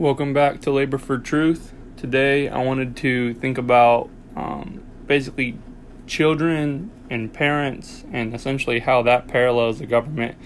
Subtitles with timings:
[0.00, 1.74] Welcome back to Labor for Truth.
[1.98, 5.58] Today I wanted to think about um, basically
[6.06, 10.38] children and parents and essentially how that parallels the government.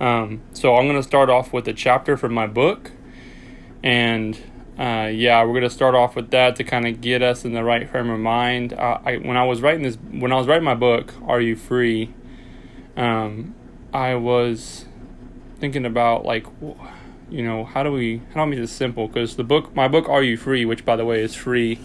[0.00, 2.92] Um, so I'm going to start off with a chapter from my book.
[3.82, 4.40] And
[4.78, 7.52] uh, yeah, we're going to start off with that to kind of get us in
[7.52, 8.72] the right frame of mind.
[8.72, 11.54] Uh, I, when I was writing this, when I was writing my book, Are You
[11.54, 12.14] Free?
[12.96, 13.54] Um,
[13.92, 14.86] I was
[15.58, 16.46] thinking about like
[17.28, 19.08] you know, how do we how do I make this simple?
[19.08, 21.78] Because the book, my book, Are You Free, which by the way is free,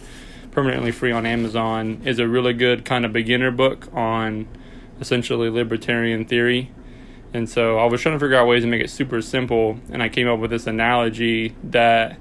[0.51, 4.47] permanently free on Amazon, is a really good kind of beginner book on
[4.99, 6.71] essentially libertarian theory.
[7.33, 10.03] And so I was trying to figure out ways to make it super simple, and
[10.03, 12.17] I came up with this analogy that,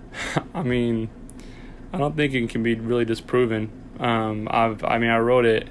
[0.54, 1.10] I mean,
[1.92, 3.70] I don't think it can be really disproven.
[3.98, 5.68] Um, I've, I mean, I wrote it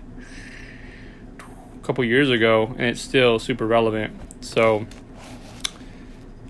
[1.39, 4.13] a couple years ago, and it's still super relevant.
[4.43, 4.85] So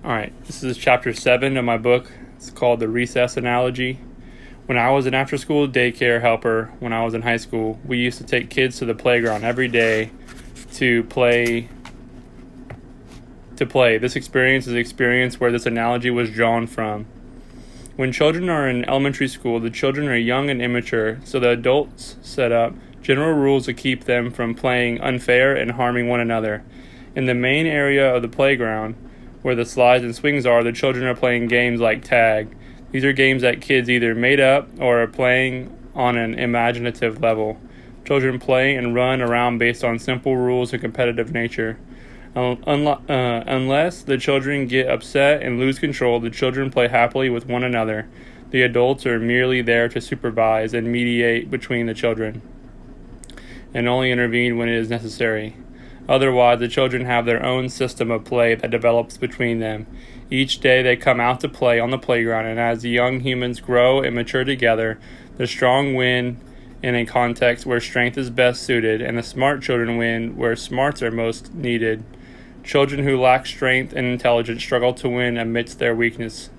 [0.03, 2.11] all right, this is chapter seven of my book.
[2.35, 3.99] It's called The Recess Analogy.
[4.65, 7.99] When I was an after school daycare helper when I was in high school, we
[7.99, 10.09] used to take kids to the playground every day
[10.73, 11.69] to play.
[13.57, 13.99] To play.
[13.99, 17.05] This experience is the experience where this analogy was drawn from.
[17.95, 22.15] When children are in elementary school, the children are young and immature, so the adults
[22.23, 22.73] set up
[23.03, 26.63] general rules to keep them from playing unfair and harming one another.
[27.15, 28.95] In the main area of the playground,
[29.41, 32.55] where the slides and swings are, the children are playing games like tag.
[32.91, 37.59] These are games that kids either made up or are playing on an imaginative level.
[38.05, 41.77] Children play and run around based on simple rules of competitive nature.
[42.35, 47.63] Uh, unless the children get upset and lose control, the children play happily with one
[47.63, 48.07] another.
[48.51, 52.41] The adults are merely there to supervise and mediate between the children,
[53.73, 55.55] and only intervene when it is necessary.
[56.09, 59.85] Otherwise, the children have their own system of play that develops between them.
[60.29, 63.59] Each day they come out to play on the playground, and as the young humans
[63.59, 64.99] grow and mature together,
[65.37, 66.39] the strong win
[66.81, 71.01] in a context where strength is best suited, and the smart children win where smarts
[71.01, 72.03] are most needed.
[72.63, 76.49] Children who lack strength and intelligence struggle to win amidst their weakness.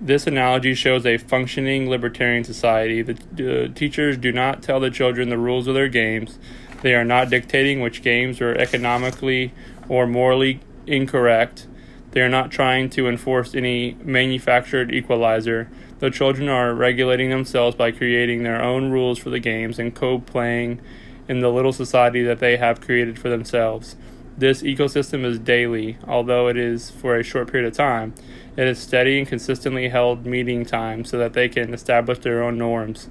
[0.00, 3.02] This analogy shows a functioning libertarian society.
[3.02, 6.38] The uh, teachers do not tell the children the rules of their games.
[6.82, 9.52] They are not dictating which games are economically
[9.88, 11.66] or morally incorrect.
[12.12, 15.68] They are not trying to enforce any manufactured equalizer.
[15.98, 20.18] The children are regulating themselves by creating their own rules for the games and co
[20.18, 20.80] playing
[21.28, 23.96] in the little society that they have created for themselves.
[24.38, 28.14] This ecosystem is daily, although it is for a short period of time.
[28.56, 32.58] It is steady and consistently held meeting time so that they can establish their own
[32.58, 33.08] norms.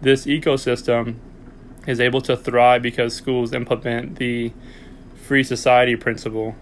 [0.00, 1.16] This ecosystem
[1.86, 4.52] is able to thrive because schools implement the
[5.14, 6.54] free society principle.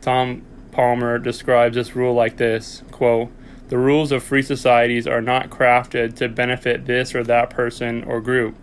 [0.00, 3.30] Tom Palmer describes this rule like this quote,
[3.68, 8.20] The rules of free societies are not crafted to benefit this or that person or
[8.20, 8.54] group.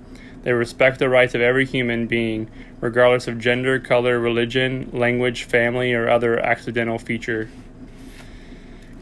[0.44, 2.50] They respect the rights of every human being,
[2.80, 7.50] regardless of gender, color, religion, language, family, or other accidental feature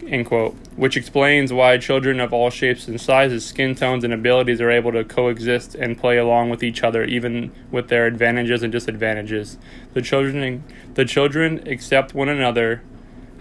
[0.08, 4.62] end quote, which explains why children of all shapes and sizes, skin tones, and abilities
[4.62, 8.72] are able to coexist and play along with each other, even with their advantages and
[8.72, 9.58] disadvantages.
[9.94, 12.81] The children, the children accept one another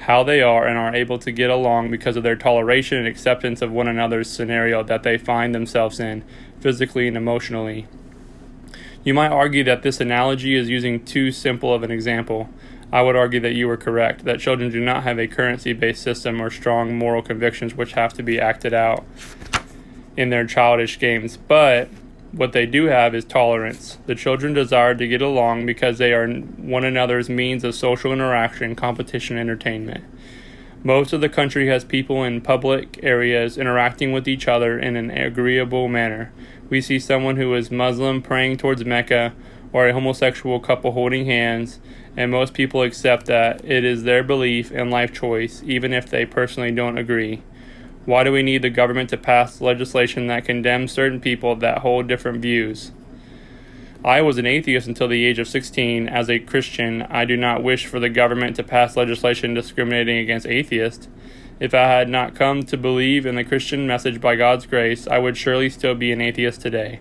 [0.03, 3.63] how they are and are able to get along because of their toleration and acceptance
[3.63, 6.25] of one another's scenario that they find themselves in,
[6.61, 7.87] physically and emotionally.
[9.05, 12.49] You might argue that this analogy is using too simple of an example.
[12.93, 16.03] I would argue that you were correct, that children do not have a currency based
[16.03, 19.05] system or strong moral convictions which have to be acted out
[20.17, 21.39] in their childish games.
[21.39, 21.89] But
[22.33, 23.99] what they do have is tolerance.
[24.07, 28.75] The children desire to get along because they are one another's means of social interaction,
[28.75, 30.05] competition, entertainment.
[30.85, 35.11] Most of the country has people in public areas interacting with each other in an
[35.11, 36.33] agreeable manner.
[36.69, 39.33] We see someone who is Muslim praying towards Mecca
[39.73, 41.81] or a homosexual couple holding hands,
[42.17, 46.27] and most people accept that it is their belief and life choice, even if they
[46.27, 47.43] personally don't agree.
[48.05, 52.09] Why do we need the government to pass legislation that condemns certain people that hold
[52.09, 52.91] different views?
[54.05, 56.09] I was an atheist until the age of 16.
[56.09, 60.47] As a Christian, I do not wish for the government to pass legislation discriminating against
[60.47, 61.07] atheists.
[61.61, 65.19] If I had not come to believe in the Christian message by God's grace, I
[65.19, 66.99] would surely still be an atheist today.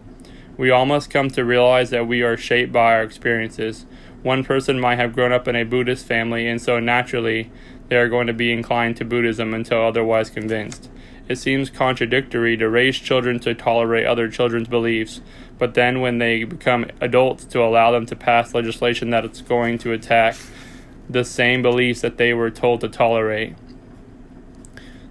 [0.57, 3.85] We all must come to realize that we are shaped by our experiences.
[4.21, 7.51] One person might have grown up in a Buddhist family, and so naturally
[7.87, 10.89] they are going to be inclined to Buddhism until otherwise convinced.
[11.27, 15.21] It seems contradictory to raise children to tolerate other children's beliefs,
[15.57, 19.77] but then when they become adults, to allow them to pass legislation that is going
[19.79, 20.35] to attack
[21.09, 23.55] the same beliefs that they were told to tolerate.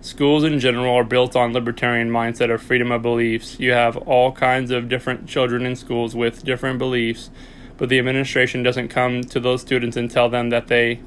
[0.03, 3.61] Schools in general are built on libertarian mindset of freedom of beliefs.
[3.61, 7.29] You have all kinds of different children in schools with different beliefs,
[7.77, 11.01] but the administration doesn't come to those students and tell them that they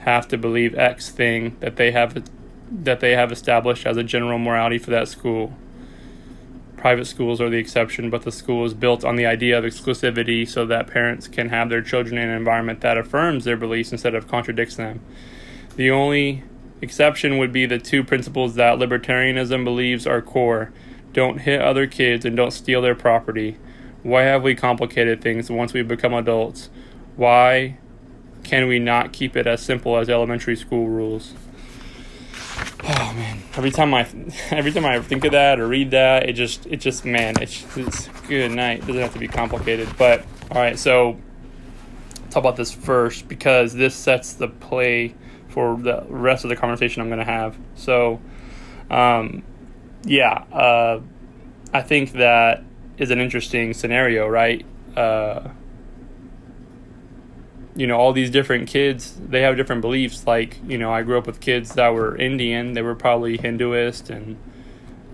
[0.00, 2.22] have to believe X thing that they have
[2.70, 5.52] that they have established as a general morality for that school.
[6.76, 10.48] Private schools are the exception, but the school is built on the idea of exclusivity
[10.48, 14.14] so that parents can have their children in an environment that affirms their beliefs instead
[14.14, 15.00] of contradicts them.
[15.74, 16.44] The only
[16.80, 20.72] exception would be the two principles that libertarianism believes are core
[21.16, 23.56] don't hit other kids and don't steal their property.
[24.02, 26.68] Why have we complicated things once we become adults?
[27.16, 27.78] Why
[28.44, 31.32] can we not keep it as simple as elementary school rules?
[32.84, 33.38] Oh man!
[33.56, 34.00] Every time I,
[34.50, 37.64] every time I think of that or read that, it just, it just, man, it's,
[37.78, 38.80] it's good night.
[38.80, 39.88] It doesn't have to be complicated.
[39.96, 41.16] But all right, so
[42.28, 45.14] talk about this first because this sets the play
[45.56, 47.56] for the rest of the conversation I'm going to have.
[47.76, 48.20] So,
[48.90, 49.42] um,
[50.04, 51.00] yeah, uh,
[51.72, 52.62] I think that
[52.98, 54.66] is an interesting scenario, right?
[54.94, 55.48] Uh,
[57.74, 61.18] you know all these different kids they have different beliefs like you know i grew
[61.18, 64.38] up with kids that were indian they were probably hinduist and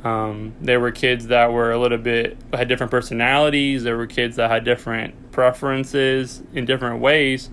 [0.04, 4.36] um, there were kids that were a little bit had different personalities there were kids
[4.36, 7.50] that had different preferences in different ways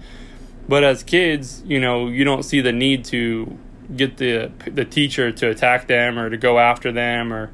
[0.70, 3.58] but as kids you know you don't see the need to
[3.96, 7.52] get the the teacher to attack them or to go after them or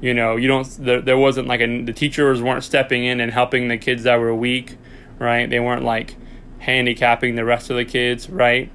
[0.00, 3.32] you know you don't there, there wasn't like a the teachers weren't stepping in and
[3.32, 4.76] helping the kids that were weak
[5.18, 6.16] right they weren't like
[6.58, 8.70] handicapping the rest of the kids, right?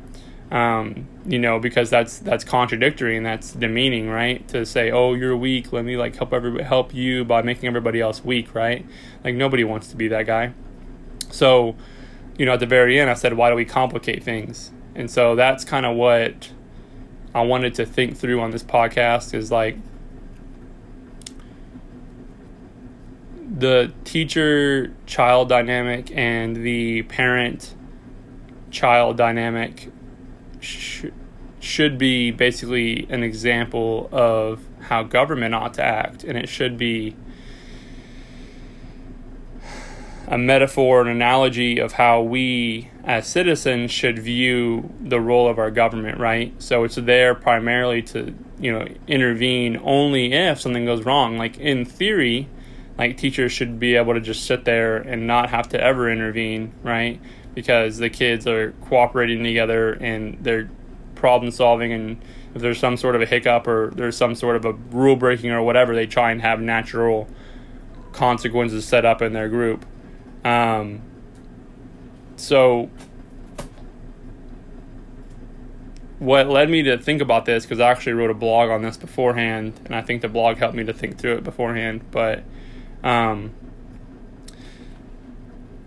[0.51, 4.47] Um, you know, because that's that's contradictory and that's demeaning, right?
[4.49, 5.71] To say, "Oh, you're weak.
[5.73, 8.85] Let me like help everybody help you by making everybody else weak," right?
[9.23, 10.53] Like nobody wants to be that guy.
[11.31, 11.75] So,
[12.37, 15.35] you know, at the very end, I said, "Why do we complicate things?" And so
[15.35, 16.51] that's kind of what
[17.33, 19.77] I wanted to think through on this podcast is like
[23.55, 27.75] the teacher child dynamic and the parent
[28.71, 29.91] child dynamic
[30.59, 31.05] sh-
[31.59, 37.15] should be basically an example of how government ought to act and it should be
[40.27, 45.69] a metaphor an analogy of how we as citizens should view the role of our
[45.69, 51.37] government right so it's there primarily to you know intervene only if something goes wrong
[51.37, 52.47] like in theory
[52.97, 56.73] like teachers should be able to just sit there and not have to ever intervene,
[56.83, 57.19] right?
[57.55, 60.69] Because the kids are cooperating together and they're
[61.15, 62.21] problem solving and
[62.53, 65.49] if there's some sort of a hiccup or there's some sort of a rule breaking
[65.49, 67.27] or whatever, they try and have natural
[68.11, 69.85] consequences set up in their group.
[70.43, 71.01] Um,
[72.35, 72.89] so
[76.19, 78.95] what led me to think about this because I actually wrote a blog on this
[78.95, 82.01] beforehand, and I think the blog helped me to think through it beforehand.
[82.11, 82.43] But
[83.03, 83.51] um,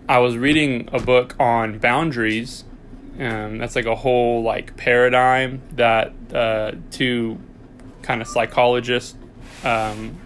[0.07, 2.63] I was reading a book on boundaries.
[3.19, 7.39] Um, that's like a whole like paradigm that uh, two
[8.03, 9.17] kind of psychologists
[9.63, 10.17] um,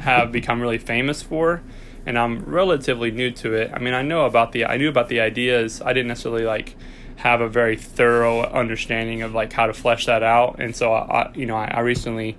[0.00, 1.62] have become really famous for,
[2.08, 3.70] and I'm relatively new to it.
[3.74, 5.82] I mean, I know about the I knew about the ideas.
[5.82, 6.74] I didn't necessarily like
[7.16, 11.30] have a very thorough understanding of like how to flesh that out, and so I,
[11.34, 12.38] you know I, I recently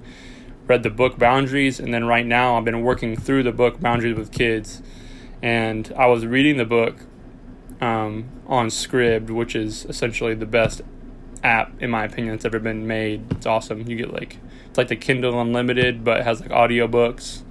[0.66, 4.18] read the book Boundaries, and then right now I've been working through the book Boundaries
[4.18, 4.82] with Kids.
[5.42, 6.98] And I was reading the book
[7.80, 10.82] um, on Scribd, which is essentially the best
[11.44, 13.32] app, in my opinion, that's ever been made.
[13.32, 13.88] It's awesome.
[13.88, 17.44] You get like, it's like the Kindle Unlimited, but it has like audiobooks.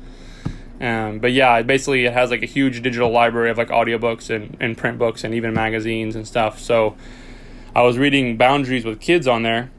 [0.80, 4.56] Um, but yeah, basically it has like a huge digital library of like audiobooks and,
[4.60, 6.60] and print books and even magazines and stuff.
[6.60, 6.96] So
[7.74, 9.70] I was reading Boundaries with Kids on there,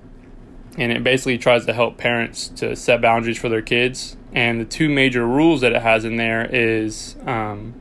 [0.77, 4.17] and it basically tries to help parents to set boundaries for their kids.
[4.33, 7.73] And the two major rules that it has in there is um,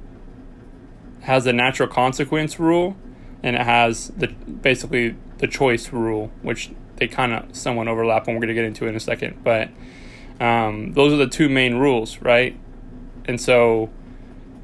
[1.22, 2.96] has the natural consequence rule,
[3.42, 8.36] and it has the basically the choice rule, which they kind of somewhat overlap, and
[8.36, 9.44] we're going to get into it in a second.
[9.44, 9.68] But
[10.40, 12.58] um, those are the two main rules, right?
[13.28, 13.90] And so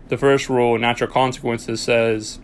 [0.08, 2.40] the first rule, natural consequences, says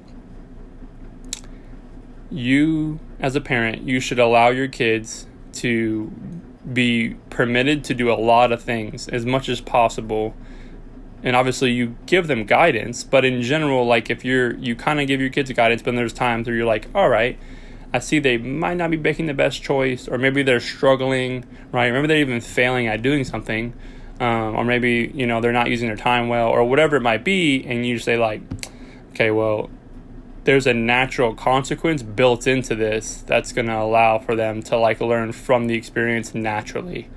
[2.31, 6.13] you as a parent, you should allow your kids to
[6.73, 10.37] be permitted to do a lot of things as much as possible.
[11.23, 15.07] And obviously you give them guidance but in general like if you're you kind of
[15.07, 17.39] give your kids guidance but there's times where you're like all right
[17.93, 21.93] i see they might not be making the best choice or maybe they're struggling right?
[21.93, 23.75] Maybe they're even failing at doing something
[24.21, 27.25] um, or maybe you know they're not using their time well or whatever it might
[27.25, 28.43] be and you say like
[29.13, 29.69] okay well
[30.45, 35.01] there's a natural consequence built into this that's going to allow for them to like
[35.01, 37.09] learn from the experience naturally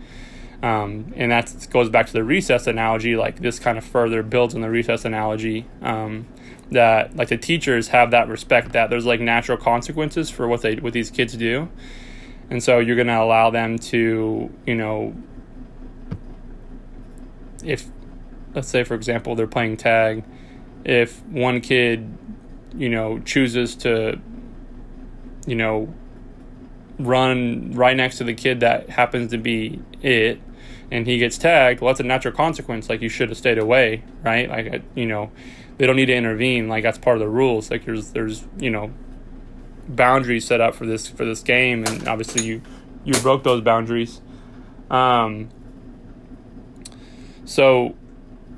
[0.64, 3.18] Um, and that goes back to the recess analogy.
[3.18, 5.66] Like this kind of further builds on the recess analogy.
[5.82, 6.26] Um,
[6.72, 10.76] that like the teachers have that respect that there's like natural consequences for what they
[10.78, 11.68] what these kids do,
[12.50, 15.14] and so you're going to allow them to you know
[17.64, 17.86] if
[18.54, 20.24] let's say for example they're playing tag,
[20.84, 22.18] if one kid
[22.76, 24.20] you know chooses to
[25.46, 25.94] you know
[27.00, 30.40] run right next to the kid that happens to be it
[30.92, 32.88] and he gets tagged, well, that's a natural consequence.
[32.88, 34.48] Like you should have stayed away, right?
[34.48, 35.32] Like you know,
[35.78, 36.68] they don't need to intervene.
[36.68, 37.72] Like that's part of the rules.
[37.72, 38.92] Like there's there's you know
[39.88, 42.62] boundaries set up for this for this game, and obviously you
[43.04, 44.22] you broke those boundaries.
[44.92, 45.50] Um,
[47.46, 47.96] so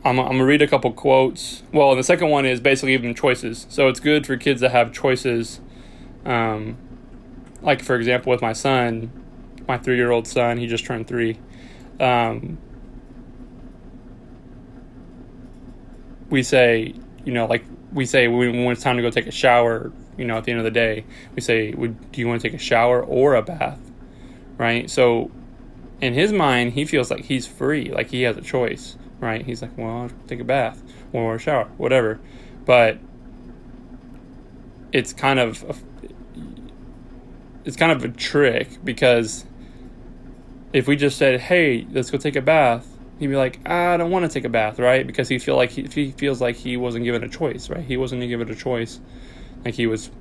[0.04, 1.64] I'm, I'm gonna read a couple quotes.
[1.72, 3.66] Well, the second one is basically giving choices.
[3.70, 5.60] So it's good for kids to have choices.
[6.26, 6.78] Um,
[7.62, 9.12] like for example, with my son,
[9.68, 11.40] my three year old son, he just turned three
[12.00, 12.58] um,
[16.30, 19.32] we say, you know, like we say when, when it's time to go take a
[19.32, 22.42] shower, you know, at the end of the day, we say, would, do you want
[22.42, 23.80] to take a shower or a bath?
[24.58, 24.90] Right?
[24.90, 25.32] So
[26.02, 29.46] in his mind, he feels like he's free, like he has a choice, right?
[29.46, 30.82] He's like, well, I'll take a bath
[31.14, 32.20] or a shower, whatever.
[32.66, 33.00] But
[34.92, 35.76] it's kind of a,
[37.66, 39.46] it's kind of a trick because
[40.74, 42.88] if we just said, "Hey, let's go take a bath,"
[43.20, 45.06] he'd be like, "I don't want to take a bath," right?
[45.06, 47.84] Because he feel like he, he feels like he wasn't given a choice, right?
[47.84, 49.00] He wasn't given a choice,
[49.64, 50.12] like he was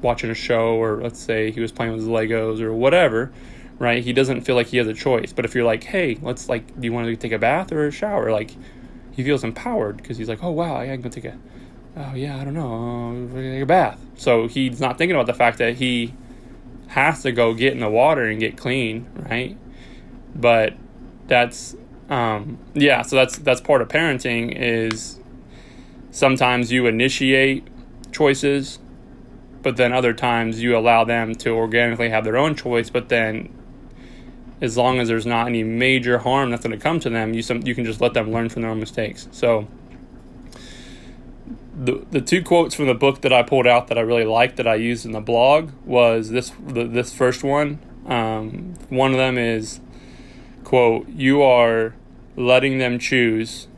[0.00, 3.32] watching a show, or let's say he was playing with his Legos or whatever,
[3.78, 4.02] right?
[4.02, 5.32] He doesn't feel like he has a choice.
[5.32, 7.86] But if you're like, "Hey, let's like, do you want to take a bath or
[7.86, 8.52] a shower?" Like,
[9.12, 11.38] he feels empowered because he's like, "Oh wow, I can go take a."
[11.96, 13.28] Oh yeah, I don't know.
[13.34, 14.00] Take a bath.
[14.16, 16.14] So he's not thinking about the fact that he
[16.88, 19.56] has to go get in the water and get clean, right?
[20.34, 20.74] but
[21.26, 21.76] that's
[22.08, 25.18] um, yeah so that's that's part of parenting is
[26.10, 27.66] sometimes you initiate
[28.12, 28.78] choices
[29.62, 33.52] but then other times you allow them to organically have their own choice but then
[34.60, 37.42] as long as there's not any major harm that's going to come to them you
[37.42, 39.66] some you can just let them learn from their own mistakes so
[41.76, 44.56] the the two quotes from the book that I pulled out that I really liked
[44.56, 49.18] that I used in the blog was this the, this first one um, one of
[49.18, 49.80] them is
[50.68, 51.94] quote, you are
[52.36, 53.68] letting them choose,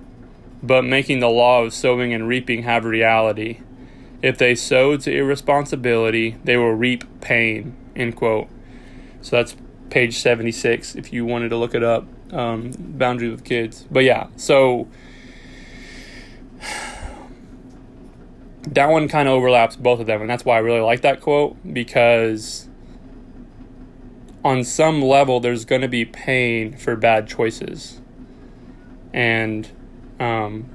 [0.61, 3.61] but making the law of sowing and reaping have reality.
[4.23, 8.49] If they sow to irresponsibility, they will reap pain, end quote.
[9.23, 9.55] So that's
[9.91, 13.87] page 76 if you wanted to look it up, um, Boundaries with Kids.
[13.91, 14.89] But yeah, so
[18.63, 21.21] that one kind of overlaps both of them, and that's why I really like that
[21.21, 22.69] quote because
[24.45, 28.01] on some level there's going to be pain for bad choices
[29.13, 29.69] and
[30.19, 30.69] um,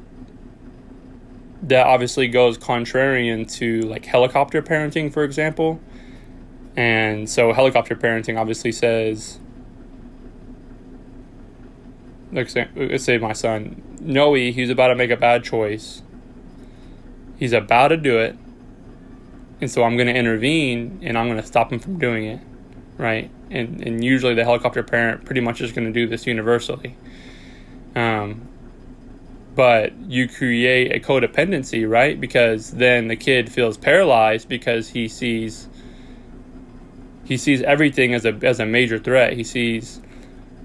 [1.64, 5.80] that obviously goes contrarian to like helicopter parenting for example
[6.76, 9.40] and so helicopter parenting obviously says
[12.32, 16.02] let's say, let's say my son noe he's about to make a bad choice
[17.38, 18.36] he's about to do it
[19.62, 22.42] and so i'm going to intervene and i'm going to stop him from doing it
[22.98, 23.30] right?
[23.50, 26.96] And and usually the helicopter parent pretty much is going to do this universally.
[27.96, 28.48] Um,
[29.54, 32.20] but you create a codependency, right?
[32.20, 35.70] Because then the kid feels paralyzed because he sees
[37.26, 39.34] he sees everything as a as a major threat.
[39.34, 40.00] He sees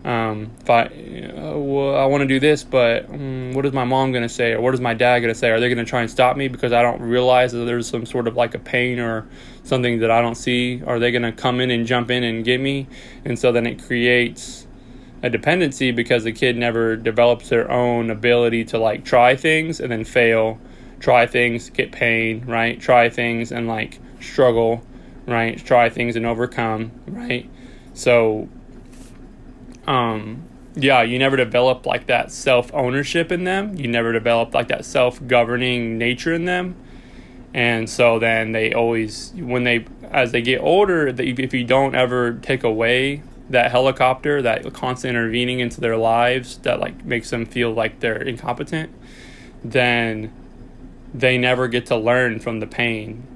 [0.05, 3.85] um, if I, uh, well, I want to do this, but um, what is my
[3.85, 5.50] mom going to say, or what is my dad going to say?
[5.50, 8.07] Are they going to try and stop me because I don't realize that there's some
[8.07, 9.29] sort of like a pain or
[9.64, 10.83] something that I don't see?
[10.87, 12.87] Are they going to come in and jump in and get me?
[13.26, 14.67] And so then it creates
[15.23, 19.93] a dependency because the kid never develops their own ability to like try things and
[19.93, 20.59] then fail,
[20.99, 22.81] try things, get pain, right?
[22.81, 24.83] Try things and like struggle,
[25.30, 25.64] right?
[25.64, 27.49] Try things and overcome, right?
[27.94, 28.49] So
[29.87, 30.42] um,
[30.75, 33.76] yeah, you never develop like that self ownership in them.
[33.76, 36.76] You never develop like that self governing nature in them.
[37.52, 42.34] And so then they always, when they, as they get older, if you don't ever
[42.34, 47.72] take away that helicopter, that constant intervening into their lives that like makes them feel
[47.72, 48.94] like they're incompetent,
[49.64, 50.32] then
[51.12, 53.26] they never get to learn from the pain.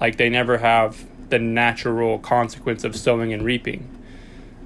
[0.00, 3.94] Like they never have the natural consequence of sowing and reaping.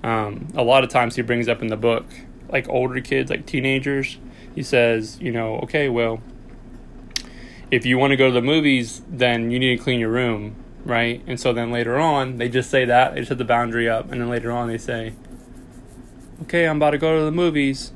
[0.03, 2.07] Um, a lot of times he brings up in the book,
[2.49, 4.19] like older kids, like teenagers,
[4.55, 6.21] he says, you know, okay, well,
[7.71, 10.57] if you want to go to the movies, then you need to clean your room,
[10.85, 11.23] right?
[11.27, 14.21] And so then later on, they just say that, they set the boundary up, and
[14.21, 15.15] then later on they say,
[16.43, 17.93] Okay, I'm about to go to the movies.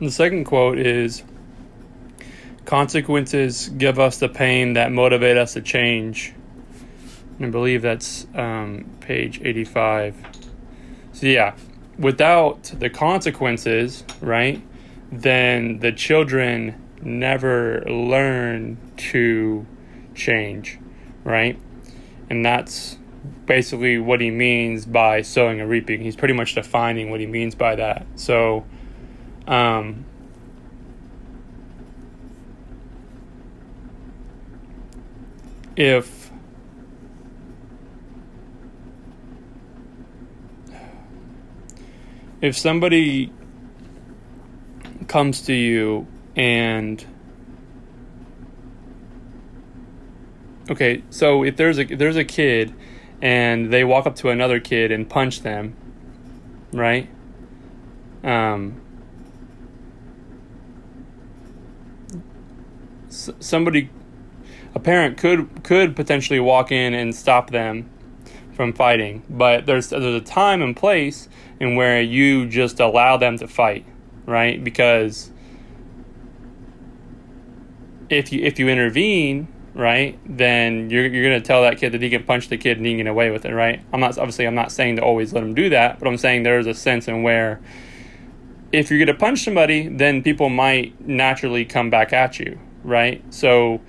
[0.00, 1.22] The second quote is
[2.64, 6.32] Consequences give us the pain that motivate us to change.
[7.38, 10.16] And I believe that's um, page 85.
[11.12, 11.56] So, yeah,
[11.98, 14.62] without the consequences, right,
[15.10, 19.66] then the children never learn to
[20.14, 20.78] change,
[21.24, 21.58] right?
[22.28, 22.98] And that's
[23.46, 26.02] basically what he means by sowing and reaping.
[26.02, 28.06] He's pretty much defining what he means by that.
[28.14, 28.64] So,
[29.50, 30.04] um,
[35.74, 36.30] if
[42.40, 43.32] if somebody
[45.08, 47.04] comes to you and
[50.70, 52.72] okay so if there's a if there's a kid
[53.20, 55.74] and they walk up to another kid and punch them
[56.72, 57.08] right?
[58.22, 58.80] Um
[63.10, 63.90] somebody
[64.74, 67.90] a parent could could potentially walk in and stop them
[68.54, 73.38] from fighting, but there's there's a time and place in where you just allow them
[73.38, 73.86] to fight,
[74.26, 74.62] right?
[74.62, 75.30] Because
[78.08, 82.10] if you if you intervene, right, then you're you're gonna tell that kid that he
[82.10, 83.82] can punch the kid and he can get away with it, right?
[83.92, 86.42] I'm not obviously I'm not saying to always let him do that, but I'm saying
[86.42, 87.60] there's a sense in where
[88.72, 93.22] if you're gonna punch somebody, then people might naturally come back at you, right?
[93.32, 93.80] So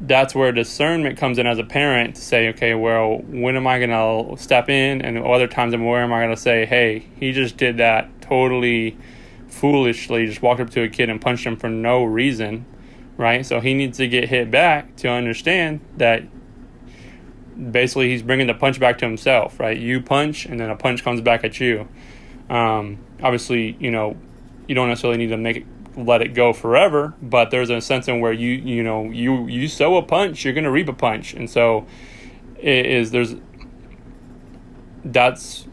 [0.00, 3.78] that's where discernment comes in as a parent to say, okay, well, when am I
[3.78, 5.00] going to step in?
[5.02, 8.96] And other times, where am I going to say, hey, he just did that totally
[9.48, 12.66] foolishly, just walked up to a kid and punched him for no reason,
[13.16, 13.44] right?
[13.46, 16.24] So he needs to get hit back to understand that
[17.70, 19.78] basically he's bringing the punch back to himself, right?
[19.78, 21.88] You punch, and then a punch comes back at you.
[22.50, 24.16] Um, obviously, you know,
[24.68, 25.64] you don't necessarily need to make
[25.96, 29.68] let it go forever, but there's a sense in where you you know you you
[29.68, 31.86] sow a punch, you're gonna reap a punch, and so
[32.58, 33.34] it is there's
[35.04, 35.66] that's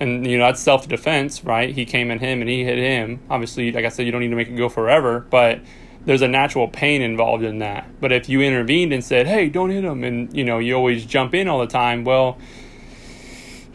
[0.00, 1.74] and you know that's self defense, right?
[1.74, 3.20] He came at him and he hit him.
[3.30, 5.60] Obviously, like I said, you don't need to make it go forever, but
[6.06, 8.00] there's a natural pain involved in that.
[8.00, 11.04] But if you intervened and said, "Hey, don't hit him," and you know you always
[11.04, 12.38] jump in all the time, well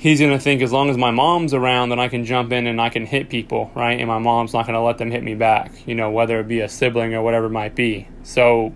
[0.06, 2.68] he's going to think as long as my mom's around then I can jump in
[2.68, 4.00] and I can hit people, right?
[4.00, 6.48] And my mom's not going to let them hit me back, you know, whether it
[6.48, 8.08] be a sibling or whatever it might be.
[8.22, 8.76] So,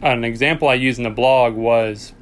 [0.00, 2.14] an example I used in the blog was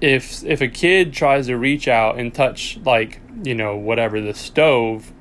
[0.00, 4.34] if if a kid tries to reach out and touch like, you know, whatever the
[4.34, 5.12] stove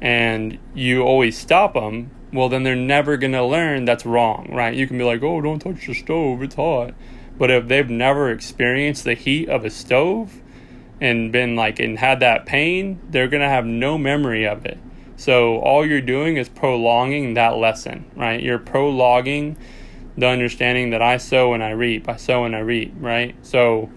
[0.00, 4.74] and you always stop them, well, then they're never going to learn that's wrong, right?
[4.74, 6.94] You can be like, oh, don't touch the stove, it's hot.
[7.38, 10.42] But if they've never experienced the heat of a stove
[11.00, 14.78] and been like, and had that pain, they're going to have no memory of it.
[15.16, 18.40] So all you're doing is prolonging that lesson, right?
[18.42, 19.56] You're prolonging
[20.16, 23.34] the understanding that I sow and I reap, I sow and I reap, right?
[23.42, 23.90] So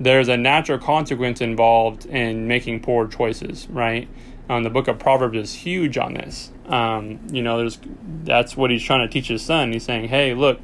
[0.00, 4.08] there's a natural consequence involved in making poor choices, right?
[4.48, 6.52] Um, the book of Proverbs is huge on this.
[6.66, 7.78] Um, you know, there's
[8.24, 9.72] that's what he's trying to teach his son.
[9.72, 10.60] He's saying, "Hey, look,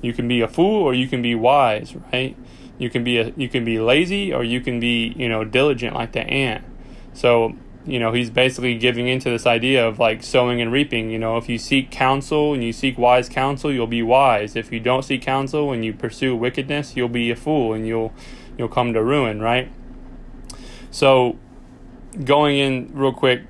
[0.00, 2.36] you can be a fool or you can be wise, right?
[2.78, 5.94] You can be a you can be lazy or you can be you know diligent
[5.94, 6.64] like the ant."
[7.12, 11.10] So you know he's basically giving into this idea of like sowing and reaping.
[11.10, 14.54] You know, if you seek counsel and you seek wise counsel, you'll be wise.
[14.54, 18.12] If you don't seek counsel and you pursue wickedness, you'll be a fool and you'll
[18.56, 19.72] you'll come to ruin, right?
[20.92, 21.36] So
[22.24, 23.42] going in real quick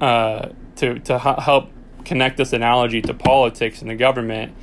[0.00, 1.70] uh, to to help
[2.04, 4.54] connect this analogy to politics and the government,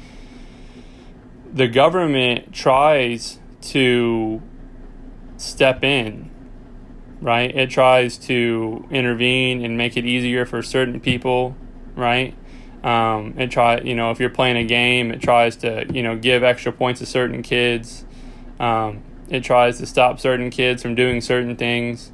[1.53, 4.41] the government tries to
[5.37, 6.29] step in,
[7.21, 7.55] right?
[7.55, 11.55] It tries to intervene and make it easier for certain people,
[11.95, 12.33] right?
[12.83, 16.15] Um, it try you know if you're playing a game, it tries to you know
[16.15, 18.05] give extra points to certain kids.
[18.59, 22.11] Um, it tries to stop certain kids from doing certain things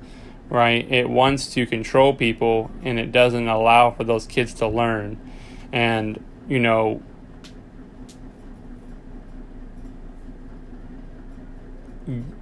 [0.53, 0.89] right?
[0.89, 5.19] It wants to control people and it doesn't allow for those kids to learn.
[5.71, 7.01] And, you know,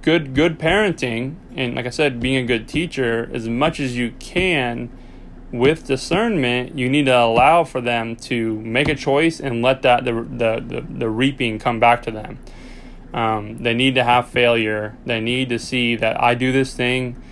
[0.02, 4.10] good good parenting and like I said being a good teacher as much as you
[4.18, 4.90] can
[5.52, 10.04] with discernment you need to allow for them to make a choice and let that
[10.04, 12.40] the the, the, the reaping come back to them
[13.14, 17.22] um, they need to have failure they need to see that I do this thing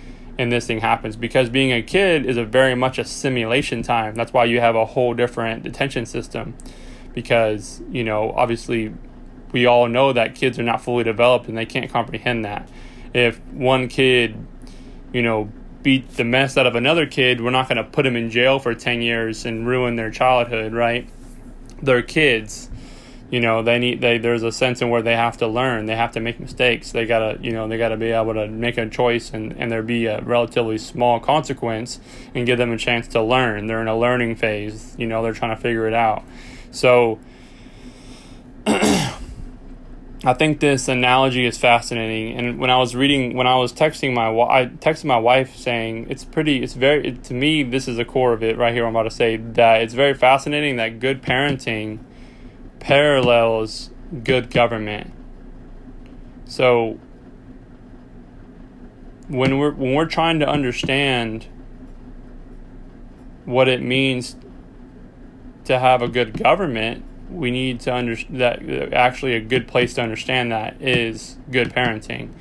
[0.41, 4.15] and this thing happens because being a kid is a very much a simulation time.
[4.15, 6.55] That's why you have a whole different detention system
[7.13, 8.91] because, you know, obviously
[9.51, 12.67] we all know that kids are not fully developed and they can't comprehend that.
[13.13, 14.35] If one kid,
[15.13, 15.51] you know,
[15.83, 18.57] beat the mess out of another kid, we're not going to put them in jail
[18.57, 21.07] for 10 years and ruin their childhood, right?
[21.83, 22.70] They're kids
[23.31, 25.85] you know they need they there's a sense in where they have to learn.
[25.85, 26.91] They have to make mistakes.
[26.91, 29.81] They gotta you know they gotta be able to make a choice and and there
[29.81, 31.99] be a relatively small consequence
[32.35, 33.67] and give them a chance to learn.
[33.67, 34.93] They're in a learning phase.
[34.99, 36.23] You know they're trying to figure it out.
[36.71, 37.19] So
[38.67, 44.13] I think this analogy is fascinating, and when I was reading, when I was texting
[44.13, 47.97] my, I texted my wife saying it's pretty, it's very, it, to me, this is
[47.97, 48.85] the core of it right here.
[48.85, 52.01] I'm about to say that it's very fascinating that good parenting
[52.81, 53.91] parallels
[54.23, 55.13] good government.
[56.45, 56.99] So
[59.29, 61.45] when we're when we're trying to understand
[63.45, 64.35] what it means
[65.65, 70.01] to have a good government, we need to understand that actually a good place to
[70.01, 72.31] understand that is good parenting.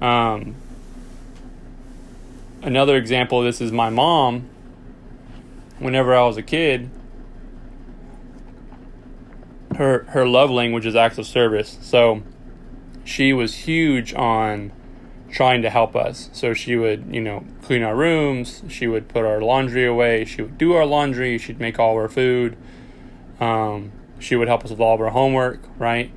[0.00, 0.54] Um,
[2.62, 4.48] another example of this is my mom.
[5.78, 6.88] Whenever I was a kid,
[9.76, 11.78] her her love language is acts of service.
[11.80, 12.22] So
[13.04, 14.72] she was huge on
[15.30, 16.30] trying to help us.
[16.32, 20.42] So she would, you know, clean our rooms, she would put our laundry away, she
[20.42, 22.56] would do our laundry, she'd make all our food.
[23.40, 26.12] Um, she would help us with all of our homework, right?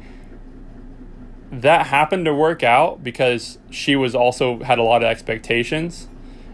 [1.51, 6.07] That happened to work out because she was also had a lot of expectations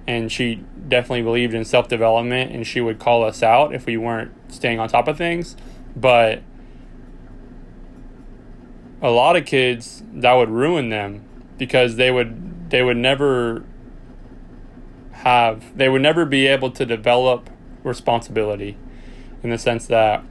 [0.08, 4.32] and she definitely believed in self-development and she would call us out if we weren't
[4.52, 5.58] staying on top of things.
[5.96, 6.44] But
[9.04, 11.24] a lot of kids that would ruin them
[11.58, 13.64] because they would they would never
[15.12, 17.50] have they would never be able to develop
[17.84, 18.78] responsibility
[19.44, 20.24] in the sense that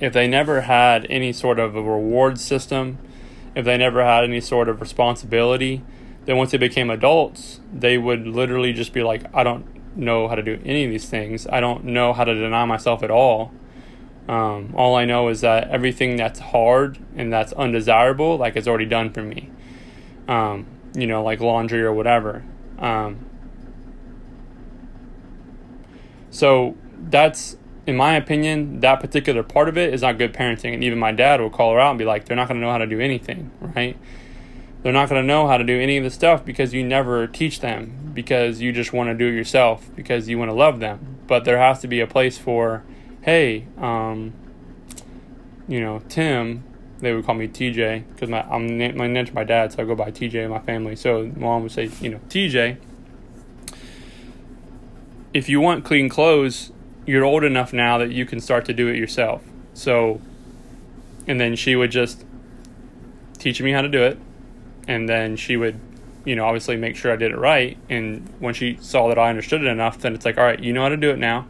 [0.00, 2.98] if they never had any sort of a reward system,
[3.54, 5.82] if they never had any sort of responsibility,
[6.24, 9.64] then once they became adults, they would literally just be like, I don't
[9.96, 11.46] know how to do any of these things.
[11.46, 13.52] I don't know how to deny myself at all.
[14.28, 18.86] Um, all I know is that everything that's hard and that's undesirable, like it's already
[18.86, 19.50] done for me.
[20.28, 22.44] Um, you know, like laundry or whatever.
[22.78, 23.26] Um,
[26.30, 27.56] so that's,
[27.86, 30.72] in my opinion, that particular part of it is not good parenting.
[30.72, 32.64] And even my dad will call her out and be like, they're not going to
[32.64, 33.98] know how to do anything, right?
[34.82, 37.26] They're not going to know how to do any of the stuff because you never
[37.26, 40.80] teach them, because you just want to do it yourself, because you want to love
[40.80, 41.18] them.
[41.26, 42.82] But there has to be a place for
[43.22, 44.32] hey, um,
[45.68, 46.64] you know, Tim,
[46.98, 49.94] they would call me TJ because my I'm my name's my dad, so I go
[49.94, 50.94] by TJ in my family.
[50.96, 52.76] So mom would say, you know, TJ.
[55.32, 56.72] If you want clean clothes,
[57.06, 59.42] you're old enough now that you can start to do it yourself.
[59.72, 60.20] So,
[61.26, 62.24] and then she would just
[63.38, 64.18] teach me how to do it,
[64.86, 65.80] and then she would,
[66.26, 67.78] you know, obviously make sure I did it right.
[67.88, 70.74] And when she saw that I understood it enough, then it's like, all right, you
[70.74, 71.46] know how to do it now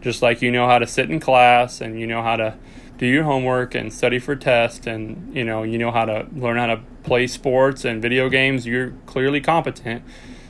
[0.00, 2.56] just like you know how to sit in class and you know how to
[2.98, 6.56] do your homework and study for tests and you know you know how to learn
[6.56, 10.02] how to play sports and video games you're clearly competent.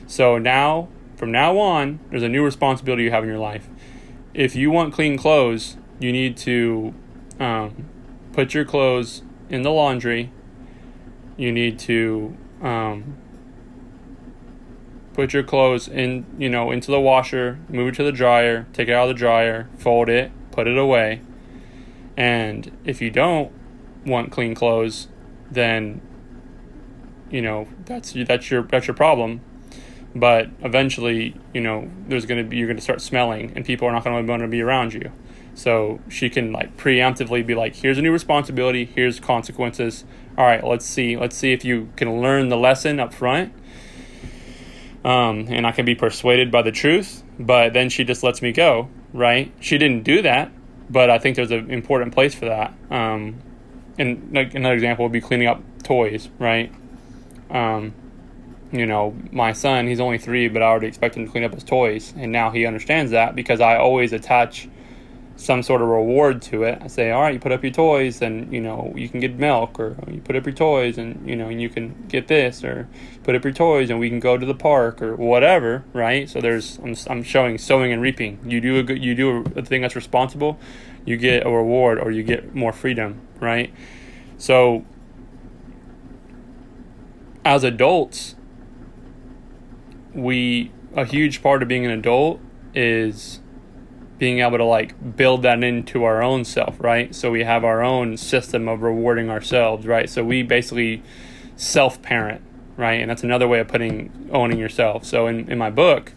[0.07, 3.67] So now from now on there's a new responsibility you have in your life.
[4.33, 6.93] If you want clean clothes you need to
[7.39, 7.87] um,
[8.33, 10.31] put your clothes in the laundry.
[11.37, 13.17] You need to um,
[15.17, 18.87] put your clothes in, you know, into the washer, move it to the dryer, take
[18.87, 21.19] it out of the dryer, fold it, put it away.
[22.15, 23.51] And if you don't
[24.05, 25.07] want clean clothes,
[25.49, 26.01] then
[27.31, 29.41] you know, that's that's your that's your problem.
[30.13, 33.87] But eventually, you know, there's going to be you're going to start smelling and people
[33.87, 35.11] are not going to want to be around you.
[35.55, 40.05] So she can like preemptively be like, here's a new responsibility, here's consequences.
[40.37, 41.17] All right, let's see.
[41.17, 43.51] Let's see if you can learn the lesson up front
[45.07, 48.51] um, and I can be persuaded by the truth, but then she just lets me
[48.51, 49.53] go, right?
[49.61, 50.51] She didn't do that,
[50.89, 52.73] but I think there's an important place for that.
[52.91, 53.39] Um,
[53.97, 56.73] and like another example would be cleaning up toys, right?
[57.49, 57.93] Um,
[58.73, 61.53] you know, my son, he's only three, but I already expect him to clean up
[61.53, 64.67] his toys, and now he understands that because I always attach
[65.37, 66.79] some sort of reward to it.
[66.81, 69.35] I say, all right, you put up your toys and, you know, you can get
[69.35, 72.89] milk or you put up your toys and, you know, you can get this or
[73.23, 76.27] put up your toys and we can go to the park or whatever, right?
[76.27, 78.39] So there's, I'm, I'm showing sowing and reaping.
[78.45, 80.59] You do a good, you do a, a thing that's responsible,
[81.05, 83.71] you get a reward or you get more freedom, right?
[84.39, 84.85] So
[87.45, 88.35] as adults,
[90.15, 92.39] we a huge part of being an adult
[92.73, 93.39] is
[94.17, 97.13] being able to like build that into our own self, right?
[97.13, 100.09] So we have our own system of rewarding ourselves, right?
[100.09, 101.03] So we basically
[101.55, 102.41] self parent,
[102.75, 102.99] right?
[103.01, 105.05] And that's another way of putting owning yourself.
[105.05, 106.13] So in, in my book,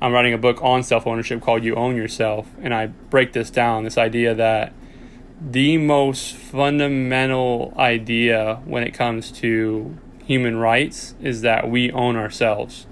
[0.00, 2.48] I'm writing a book on self ownership called You Own Yourself.
[2.60, 4.72] And I break this down this idea that
[5.40, 12.86] the most fundamental idea when it comes to human rights is that we own ourselves.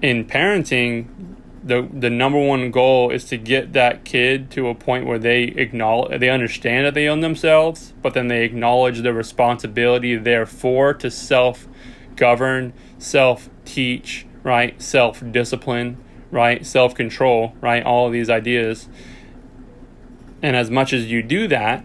[0.00, 5.04] In parenting, the the number one goal is to get that kid to a point
[5.04, 10.16] where they acknowledge they understand that they own themselves, but then they acknowledge the responsibility
[10.16, 11.66] therefore to self
[12.14, 14.80] govern, self teach, right?
[14.80, 15.96] Self discipline,
[16.30, 16.64] right?
[16.64, 17.82] Self control, right?
[17.82, 18.88] All of these ideas.
[20.42, 21.84] And as much as you do that,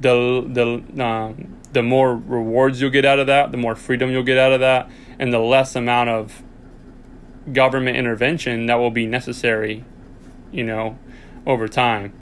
[0.00, 4.24] the the um, the more rewards you'll get out of that, the more freedom you'll
[4.24, 4.90] get out of that,
[5.20, 6.42] and the less amount of
[7.52, 9.84] government intervention that will be necessary,
[10.52, 10.98] you know,
[11.46, 12.12] over time.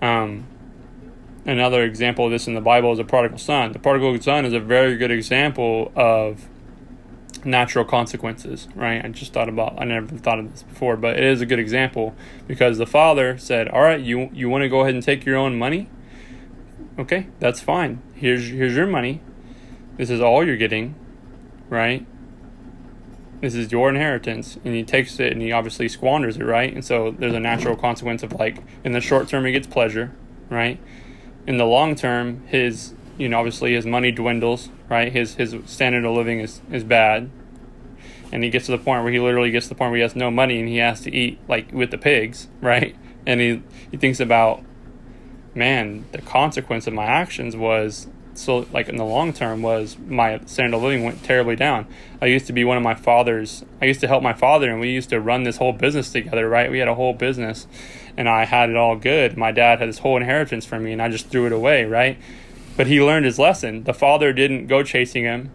[0.00, 0.46] Um,
[1.44, 3.72] another example of this in the Bible is a prodigal son.
[3.72, 6.48] The prodigal son is a very good example of
[7.44, 9.04] natural consequences, right?
[9.04, 11.58] I just thought about I never thought of this before, but it is a good
[11.58, 12.14] example
[12.46, 15.36] because the father said, "All right, you you want to go ahead and take your
[15.36, 15.88] own money?
[16.98, 18.00] Okay, that's fine.
[18.14, 19.20] Here's here's your money.
[19.96, 20.94] This is all you're getting,
[21.68, 22.06] right?
[23.40, 26.72] This is your inheritance." And he takes it and he obviously squanders it, right?
[26.72, 30.12] And so there's a natural consequence of like in the short term he gets pleasure,
[30.50, 30.78] right?
[31.46, 35.12] In the long term, his you know obviously his money dwindles, right?
[35.12, 37.30] His his standard of living is is bad,
[38.32, 40.02] and he gets to the point where he literally gets to the point where he
[40.02, 42.96] has no money and he has to eat like with the pigs, right?
[43.26, 44.62] And he he thinks about,
[45.54, 50.40] man, the consequence of my actions was so like in the long term was my
[50.46, 51.86] standard of living went terribly down.
[52.20, 53.64] I used to be one of my father's.
[53.80, 56.48] I used to help my father, and we used to run this whole business together.
[56.48, 57.66] Right, we had a whole business,
[58.16, 59.36] and I had it all good.
[59.36, 61.84] My dad had this whole inheritance for me, and I just threw it away.
[61.84, 62.18] Right,
[62.76, 63.84] but he learned his lesson.
[63.84, 65.50] The father didn't go chasing him.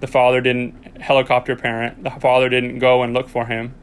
[0.00, 2.02] The father didn't helicopter parent.
[2.02, 3.74] The father didn't go and look for him.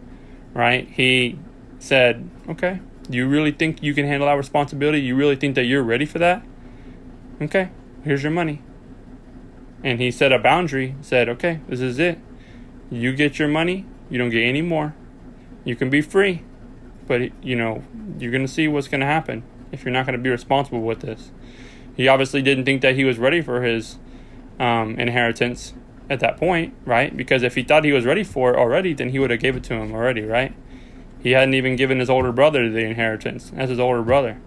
[0.54, 1.40] Right, he
[1.80, 2.80] said, "Okay,
[3.10, 5.00] do you really think you can handle that responsibility?
[5.00, 6.44] You really think that you're ready for that?"
[7.42, 7.70] Okay,
[8.04, 8.62] here's your money.
[9.84, 12.20] And he set a boundary, said, okay, this is it.
[12.90, 14.96] You get your money, you don't get any more.
[15.64, 16.44] You can be free,
[17.08, 17.84] but you know,
[18.18, 20.82] you're going to see what's going to happen if you're not going to be responsible
[20.82, 21.32] with this.
[21.96, 23.98] He obviously didn't think that he was ready for his
[24.60, 25.74] um, inheritance
[26.10, 27.16] at that point, right?
[27.16, 29.56] Because if he thought he was ready for it already, then he would have gave
[29.56, 30.54] it to him already, right?
[31.22, 34.40] He hadn't even given his older brother the inheritance as his older brother.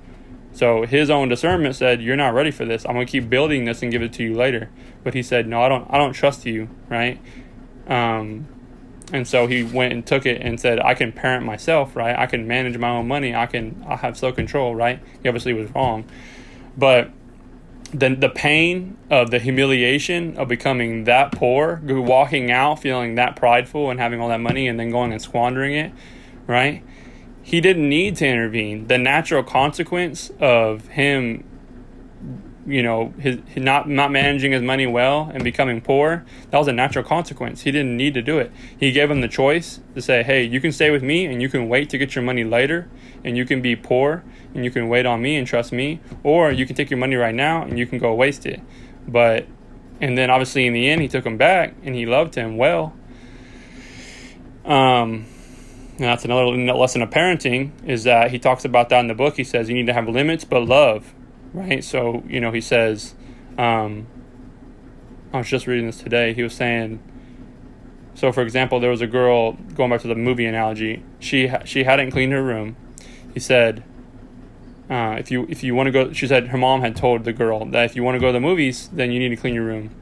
[0.52, 2.84] So his own discernment said, "You're not ready for this.
[2.84, 4.68] I'm going to keep building this and give it to you later."
[5.02, 5.86] But he said, "No, I don't.
[5.90, 7.20] I don't trust you." Right?
[7.86, 8.46] Um,
[9.12, 11.96] and so he went and took it and said, "I can parent myself.
[11.96, 12.16] Right?
[12.18, 13.34] I can manage my own money.
[13.34, 13.84] I can.
[13.88, 15.00] I have self control." Right?
[15.22, 16.04] He obviously was wrong,
[16.76, 17.10] but
[17.92, 23.90] the the pain of the humiliation of becoming that poor, walking out feeling that prideful
[23.90, 25.92] and having all that money and then going and squandering it,
[26.46, 26.82] right?
[27.42, 28.86] He didn't need to intervene.
[28.86, 31.44] The natural consequence of him,
[32.64, 36.72] you know, his, not not managing his money well and becoming poor, that was a
[36.72, 37.62] natural consequence.
[37.62, 38.52] He didn't need to do it.
[38.78, 41.48] He gave him the choice to say, "Hey, you can stay with me and you
[41.48, 42.88] can wait to get your money later,
[43.24, 44.22] and you can be poor
[44.54, 47.16] and you can wait on me and trust me, or you can take your money
[47.16, 48.60] right now and you can go waste it."
[49.08, 49.46] But
[50.00, 52.94] and then obviously in the end, he took him back and he loved him well.
[54.64, 55.26] Um
[56.02, 59.36] and that's another lesson of parenting is that he talks about that in the book.
[59.36, 61.14] He says you need to have limits, but love,
[61.54, 61.84] right?
[61.84, 63.14] So you know he says,
[63.56, 64.08] um,
[65.32, 66.34] I was just reading this today.
[66.34, 67.00] He was saying,
[68.16, 71.04] so for example, there was a girl going back to the movie analogy.
[71.20, 72.74] She she hadn't cleaned her room.
[73.32, 73.84] He said,
[74.90, 77.32] uh, if you if you want to go, she said her mom had told the
[77.32, 79.54] girl that if you want to go to the movies, then you need to clean
[79.54, 79.94] your room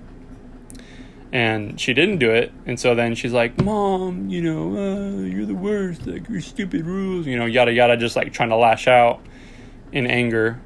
[1.32, 2.52] and she didn't do it.
[2.66, 6.06] And so then she's like mom you know uh, you're the worst.
[6.06, 9.20] Like your stupid rules you know yada yada just like trying to lash out
[9.92, 10.60] in anger.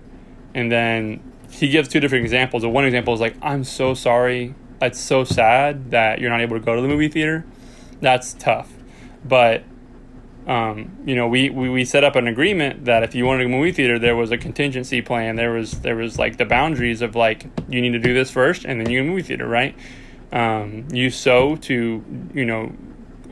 [0.55, 2.62] And then he gives two different examples.
[2.62, 4.55] The one example is like i'm so sorry.
[4.83, 7.44] It's so sad that you're not able to go to the movie theater.
[8.00, 8.72] That's tough.
[9.24, 9.64] But
[10.46, 13.48] um, you know, we, we, we set up an agreement that if you wanted a
[13.48, 15.37] movie theater, there was a contingency plan.
[15.37, 18.64] There was there was like the boundaries of like you need to do this first,
[18.64, 19.74] and then you movie theater, right?
[20.35, 22.73] Um, you sow to you know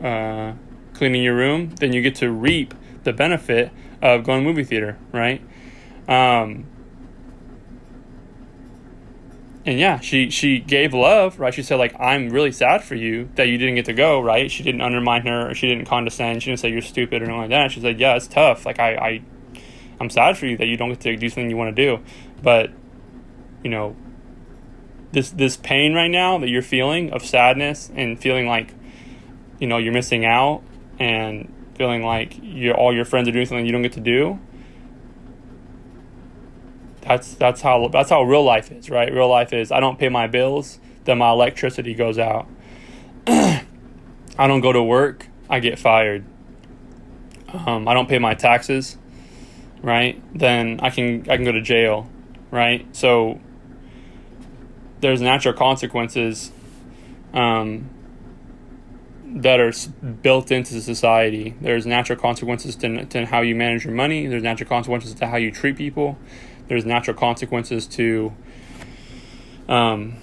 [0.03, 0.55] uh,
[0.95, 4.97] cleaning your room, then you get to reap the benefit of going to movie theater,
[5.13, 5.43] right?
[6.09, 6.67] Um,
[9.65, 11.53] and yeah, she she gave love, right?
[11.53, 14.51] She said like, "I'm really sad for you that you didn't get to go," right?
[14.51, 16.43] She didn't undermine her, or she didn't condescend.
[16.43, 17.73] She didn't say you're stupid or anything like that.
[17.73, 18.65] She said, "Yeah, it's tough.
[18.65, 19.23] Like I, I
[20.01, 22.03] I'm sad for you that you don't get to do something you want to do,
[22.43, 22.71] but
[23.63, 23.97] you know,
[25.13, 28.75] this this pain right now that you're feeling of sadness and feeling like,
[29.59, 30.63] you know, you're missing out
[30.99, 34.39] and feeling like you all your friends are doing something you don't get to do."
[37.03, 39.13] That's that's how that's how real life is, right?
[39.13, 42.47] Real life is I don't pay my bills, then my electricity goes out.
[43.27, 43.67] I
[44.39, 46.25] don't go to work, I get fired.
[47.49, 48.97] Um, I don't pay my taxes,
[49.83, 50.23] right?
[50.35, 52.09] Then I can I can go to jail,
[52.51, 52.87] right?
[52.97, 53.41] So
[55.03, 56.51] there's natural consequences
[57.35, 57.91] um,
[59.27, 59.73] that are
[60.23, 61.55] built into society.
[61.61, 64.27] There's natural consequences to, to how you manage your money.
[64.27, 66.17] There's natural consequences to how you treat people
[66.73, 68.33] there's natural consequences to
[69.69, 70.17] um,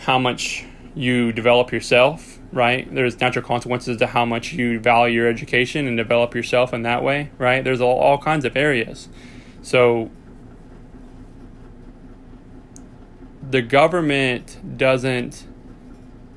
[0.00, 0.64] how much
[0.96, 2.92] you develop yourself, right?
[2.92, 7.04] There's natural consequences to how much you value your education and develop yourself in that
[7.04, 7.62] way, right?
[7.62, 9.08] There's all, all kinds of areas.
[9.62, 10.10] So
[13.50, 15.46] the government doesn't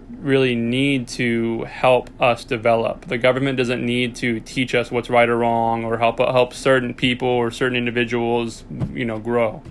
[0.09, 3.05] really need to help us develop.
[3.05, 6.93] The government doesn't need to teach us what's right or wrong or help help certain
[6.93, 9.61] people or certain individuals, you know, grow.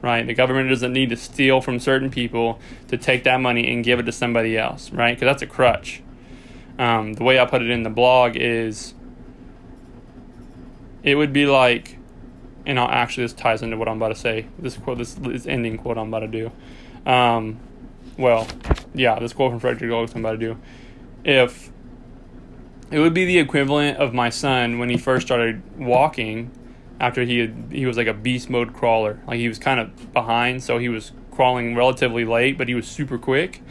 [0.00, 0.26] Right?
[0.26, 4.00] The government doesn't need to steal from certain people to take that money and give
[4.00, 5.14] it to somebody else, right?
[5.14, 6.02] Because that's a crutch.
[6.76, 8.94] Um, the way I put it in the blog is
[11.04, 11.98] it would be like,
[12.66, 14.46] and I'll actually this ties into what I'm about to say.
[14.58, 16.50] This quote, this, this ending quote I'm about to do.
[17.06, 17.58] Um,
[18.16, 18.46] well,
[18.94, 20.58] yeah, this quote from Frederick Douglass I'm about to do.
[21.24, 21.70] If
[22.90, 26.50] it would be the equivalent of my son when he first started walking
[27.00, 29.20] after he had, he was like a beast mode crawler.
[29.26, 32.86] Like he was kind of behind, so he was crawling relatively late, but he was
[32.86, 33.62] super quick.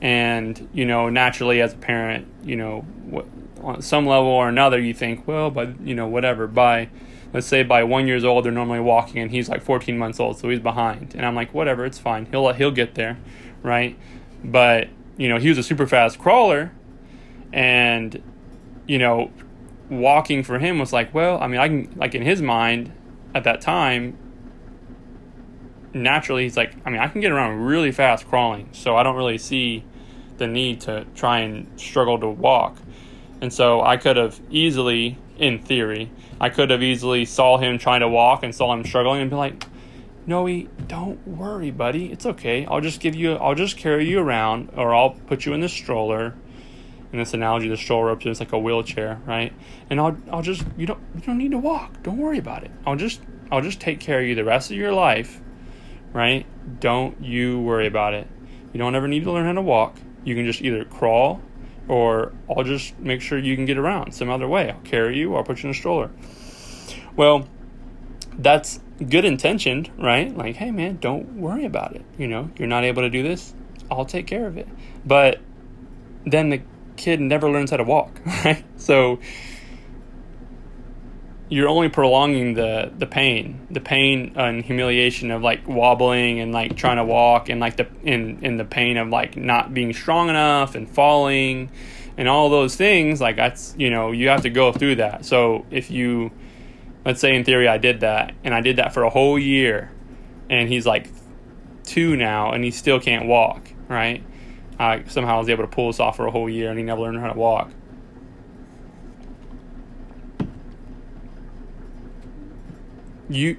[0.00, 3.26] And you know, naturally as a parent, you know, what,
[3.62, 6.46] on some level or another, you think, well, but you know, whatever.
[6.46, 6.88] By
[7.32, 10.38] let's say by one years old, they're normally walking, and he's like 14 months old,
[10.38, 11.14] so he's behind.
[11.14, 12.26] And I'm like, whatever, it's fine.
[12.26, 13.18] He'll uh, he'll get there,
[13.62, 13.98] right?
[14.44, 16.72] But, you know, he was a super fast crawler
[17.52, 18.22] and,
[18.86, 19.30] you know,
[19.88, 22.92] walking for him was like, well, I mean, I can, like, in his mind
[23.34, 24.16] at that time,
[25.92, 29.16] naturally, he's like, I mean, I can get around really fast crawling, so I don't
[29.16, 29.84] really see
[30.38, 32.78] the need to try and struggle to walk.
[33.40, 38.00] And so I could have easily, in theory, I could have easily saw him trying
[38.00, 39.64] to walk and saw him struggling and be like,
[40.24, 40.46] Noe,
[40.86, 42.12] don't worry, buddy.
[42.12, 42.64] It's okay.
[42.66, 45.68] I'll just give you, I'll just carry you around, or I'll put you in the
[45.68, 46.34] stroller.
[47.12, 49.52] In this analogy, the stroller represents like a wheelchair, right?
[49.90, 52.02] And I'll, I'll just, you don't, you don't need to walk.
[52.04, 52.70] Don't worry about it.
[52.86, 55.40] I'll just, I'll just take care of you the rest of your life,
[56.12, 56.46] right?
[56.78, 58.28] Don't you worry about it.
[58.72, 59.96] You don't ever need to learn how to walk.
[60.24, 61.42] You can just either crawl,
[61.92, 64.70] or I'll just make sure you can get around some other way.
[64.70, 66.10] I'll carry you, I'll put you in a stroller.
[67.16, 67.46] Well,
[68.32, 70.34] that's good intentioned, right?
[70.34, 72.02] Like, hey man, don't worry about it.
[72.16, 73.52] You know, you're not able to do this,
[73.90, 74.66] I'll take care of it.
[75.04, 75.40] But
[76.24, 76.62] then the
[76.96, 78.64] kid never learns how to walk, right?
[78.80, 79.20] So
[81.52, 86.78] you're only prolonging the the pain, the pain and humiliation of like wobbling and like
[86.78, 90.30] trying to walk and like the in in the pain of like not being strong
[90.30, 91.70] enough and falling
[92.16, 95.26] and all those things like that's you know you have to go through that.
[95.26, 96.30] So if you
[97.04, 99.92] let's say in theory I did that and I did that for a whole year
[100.48, 101.10] and he's like
[101.84, 104.24] two now and he still can't walk, right?
[104.78, 107.02] I somehow was able to pull this off for a whole year and he never
[107.02, 107.70] learned how to walk.
[113.28, 113.56] You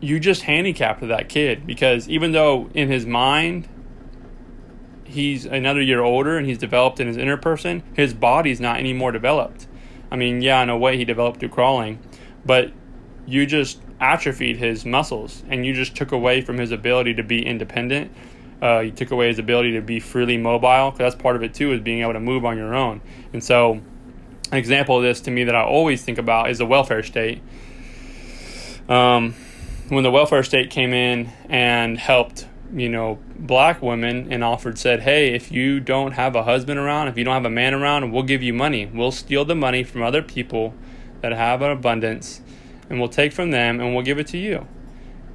[0.00, 3.68] you just handicapped that kid because even though in his mind
[5.04, 8.92] he's another year older and he's developed in his inner person, his body's not any
[8.92, 9.66] more developed.
[10.10, 11.98] I mean, yeah, in a way he developed through crawling,
[12.44, 12.72] but
[13.26, 17.44] you just atrophied his muscles and you just took away from his ability to be
[17.44, 18.10] independent.
[18.62, 21.54] Uh, you took away his ability to be freely mobile because that's part of it
[21.54, 23.00] too is being able to move on your own.
[23.32, 23.80] And so,
[24.52, 27.42] an example of this to me that I always think about is the welfare state.
[28.88, 29.34] Um,
[29.88, 35.00] when the welfare state came in and helped, you know, black women and offered said,
[35.00, 38.12] "Hey, if you don't have a husband around, if you don't have a man around,
[38.12, 38.86] we'll give you money.
[38.86, 40.74] We'll steal the money from other people."
[41.20, 42.40] that have an abundance,
[42.88, 44.66] and we'll take from them and we'll give it to you.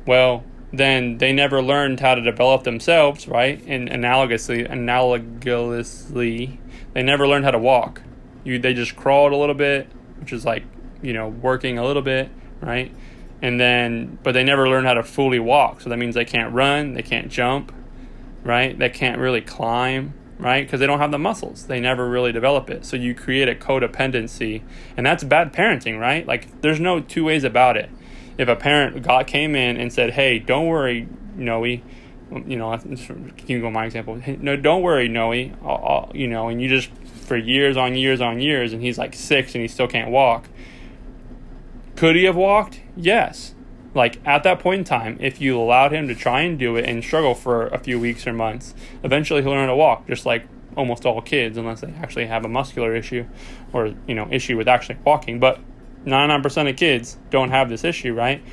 [0.06, 0.44] Well,
[0.74, 3.64] then they never learned how to develop themselves, right?
[3.66, 6.58] And analogously, analogously,
[6.94, 8.02] they never learned how to walk.
[8.44, 9.88] You, they just crawled a little bit,
[10.20, 10.64] which is like,
[11.02, 12.30] you know, working a little bit,
[12.62, 12.92] right?
[13.42, 15.82] And then, but they never learn how to fully walk.
[15.82, 17.74] So that means they can't run, they can't jump,
[18.44, 18.78] right?
[18.78, 20.66] they can't really climb, right?
[20.66, 21.68] Because they don't have the muscles.
[21.68, 22.86] They never really develop it.
[22.86, 24.62] So you create a codependency,
[24.96, 26.26] and that's bad parenting, right?
[26.26, 27.90] Like there's no two ways about it.
[28.38, 31.82] If a parent got came in and said, "Hey, don't worry, Noe," you
[32.32, 34.16] know, can you go my example?
[34.16, 35.32] Hey, no, don't worry, Noe.
[35.64, 36.90] I'll, I'll, you know, and you just
[37.26, 40.48] for years on years on years, and he's like six and he still can't walk.
[41.96, 42.82] Could he have walked?
[42.96, 43.56] Yes.
[43.94, 46.86] Like at that point in time, if you allowed him to try and do it
[46.88, 50.46] and struggle for a few weeks or months, eventually he'll learn to walk, just like
[50.76, 53.26] almost all kids, unless they actually have a muscular issue
[53.72, 55.40] or you know issue with actually walking.
[55.40, 55.60] But
[56.06, 58.44] 99% of kids don't have this issue, right?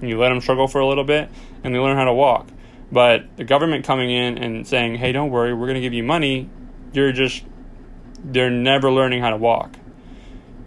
[0.00, 1.28] And you let them struggle for a little bit,
[1.62, 2.48] and they learn how to walk.
[2.90, 6.04] But the government coming in and saying, "Hey, don't worry, we're going to give you
[6.04, 6.48] money,"
[6.92, 7.44] you're just
[8.24, 9.76] they're never learning how to walk.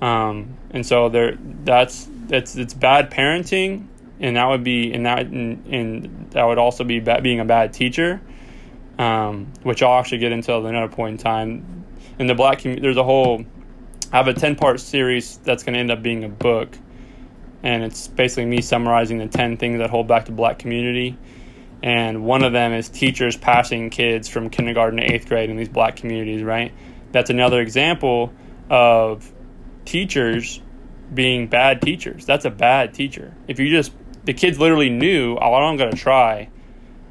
[0.02, 3.88] Um, and so they're that's it's it's bad parenting,
[4.20, 7.46] and that would be and that and, and that would also be bad, being a
[7.46, 8.22] bad teacher,
[8.98, 11.86] um, which I'll actually get into at another point in time.
[12.18, 13.46] In the black community, there's a whole
[14.12, 16.78] I have a ten part series that's going to end up being a book,
[17.64, 21.18] and it's basically me summarizing the ten things that hold back the black community.
[21.82, 25.70] And one of them is teachers passing kids from kindergarten to eighth grade in these
[25.70, 26.74] black communities, right?
[27.14, 28.34] That's another example
[28.70, 29.32] of
[29.86, 30.62] teachers
[31.14, 32.26] being bad teachers.
[32.26, 33.34] That's a bad teacher.
[33.48, 33.92] If you just
[34.26, 36.50] the kids literally knew, oh, I'm going to try.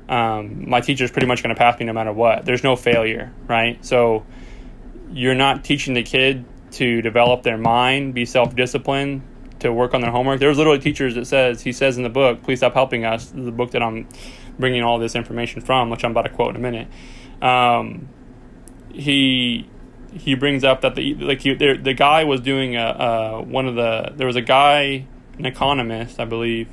[0.08, 2.44] Um, my teacher's pretty much going to pass me no matter what.
[2.44, 3.84] There's no failure, right?
[3.84, 4.24] So
[5.10, 9.22] you're not teaching the kid to develop their mind, be self disciplined,
[9.60, 10.40] to work on their homework.
[10.40, 13.52] There's literally teachers that says he says in the book, "Please stop helping us." the
[13.52, 14.08] book that I'm
[14.58, 16.88] bringing all this information from, which I'm about to quote in a minute.
[17.42, 18.08] Um,
[18.92, 19.68] he
[20.12, 23.66] he brings up that the like he, the, the guy was doing a uh, one
[23.66, 25.06] of the there was a guy
[25.38, 26.68] an economist I believe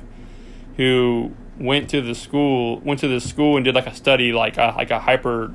[0.76, 4.56] who went to the school went to the school and did like a study like
[4.56, 5.52] a like a hyper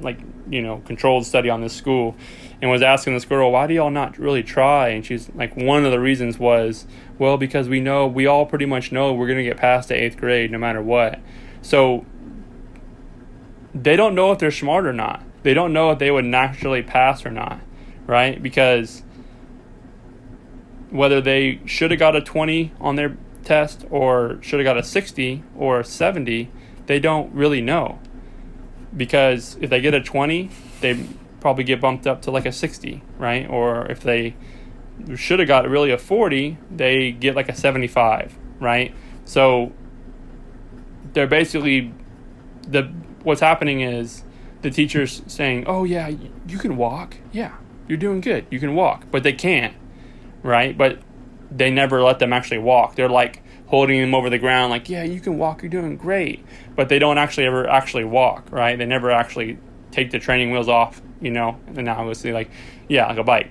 [0.00, 2.16] like you know controlled study on this school
[2.60, 4.88] and was asking this girl why do y'all not really try?
[4.88, 6.86] And she's like one of the reasons was
[7.18, 9.94] well because we know we all pretty much know we're going to get past the
[9.94, 11.20] eighth grade no matter what.
[11.60, 12.06] So
[13.74, 16.82] they don't know if they're smart or not they don't know if they would naturally
[16.82, 17.60] pass or not,
[18.06, 18.42] right?
[18.42, 19.02] Because
[20.90, 24.82] whether they should have got a 20 on their test or should have got a
[24.82, 26.50] 60 or a 70,
[26.86, 27.98] they don't really know.
[28.96, 31.06] Because if they get a 20, they
[31.40, 33.48] probably get bumped up to like a 60, right?
[33.48, 34.34] Or if they
[35.16, 38.94] should have got really a 40, they get like a 75, right?
[39.24, 39.72] So
[41.14, 41.92] they're basically
[42.68, 42.82] the
[43.22, 44.24] what's happening is
[44.62, 46.10] the teacher's saying, "Oh yeah,
[46.48, 47.16] you can walk.
[47.32, 47.52] Yeah,
[47.88, 48.46] you're doing good.
[48.50, 49.74] You can walk," but they can't,
[50.42, 50.76] right?
[50.76, 50.98] But
[51.50, 52.94] they never let them actually walk.
[52.94, 55.62] They're like holding them over the ground, like, "Yeah, you can walk.
[55.62, 56.44] You're doing great,"
[56.76, 58.78] but they don't actually ever actually walk, right?
[58.78, 59.58] They never actually
[59.90, 61.58] take the training wheels off, you know.
[61.76, 62.50] And obviously, like,
[62.88, 63.50] yeah, like a bike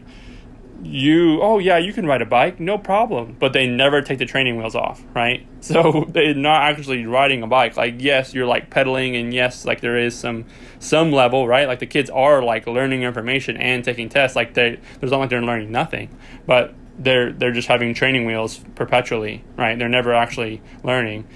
[0.84, 3.36] you oh yeah you can ride a bike no problem.
[3.39, 5.47] But they never take the training wheels off right?
[5.61, 7.77] So they're not actually riding a bike.
[7.77, 10.45] Like yes you're like pedaling and yes like there is some
[10.79, 11.67] some level right?
[11.67, 14.36] Like the kids are like learning information and taking tests.
[14.36, 18.59] Like they there's not like they're learning nothing but they're they're just having training wheels
[18.75, 19.77] perpetually right?
[19.77, 21.27] They're never actually learning.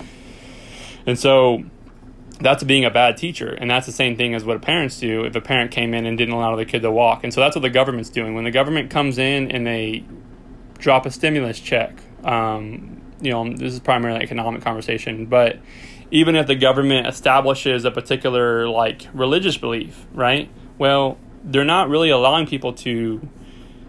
[1.06, 1.64] And so
[2.40, 5.36] that's being a bad teacher and that's the same thing as what parents do if
[5.36, 7.62] a parent came in and didn't allow the kid to walk and so that's what
[7.62, 10.04] the government's doing when the government comes in and they
[10.78, 15.60] drop a stimulus check um, you know this is primarily economic conversation but
[16.12, 22.10] even if the government establishes a particular like religious belief right well they're not really
[22.10, 23.28] allowing people to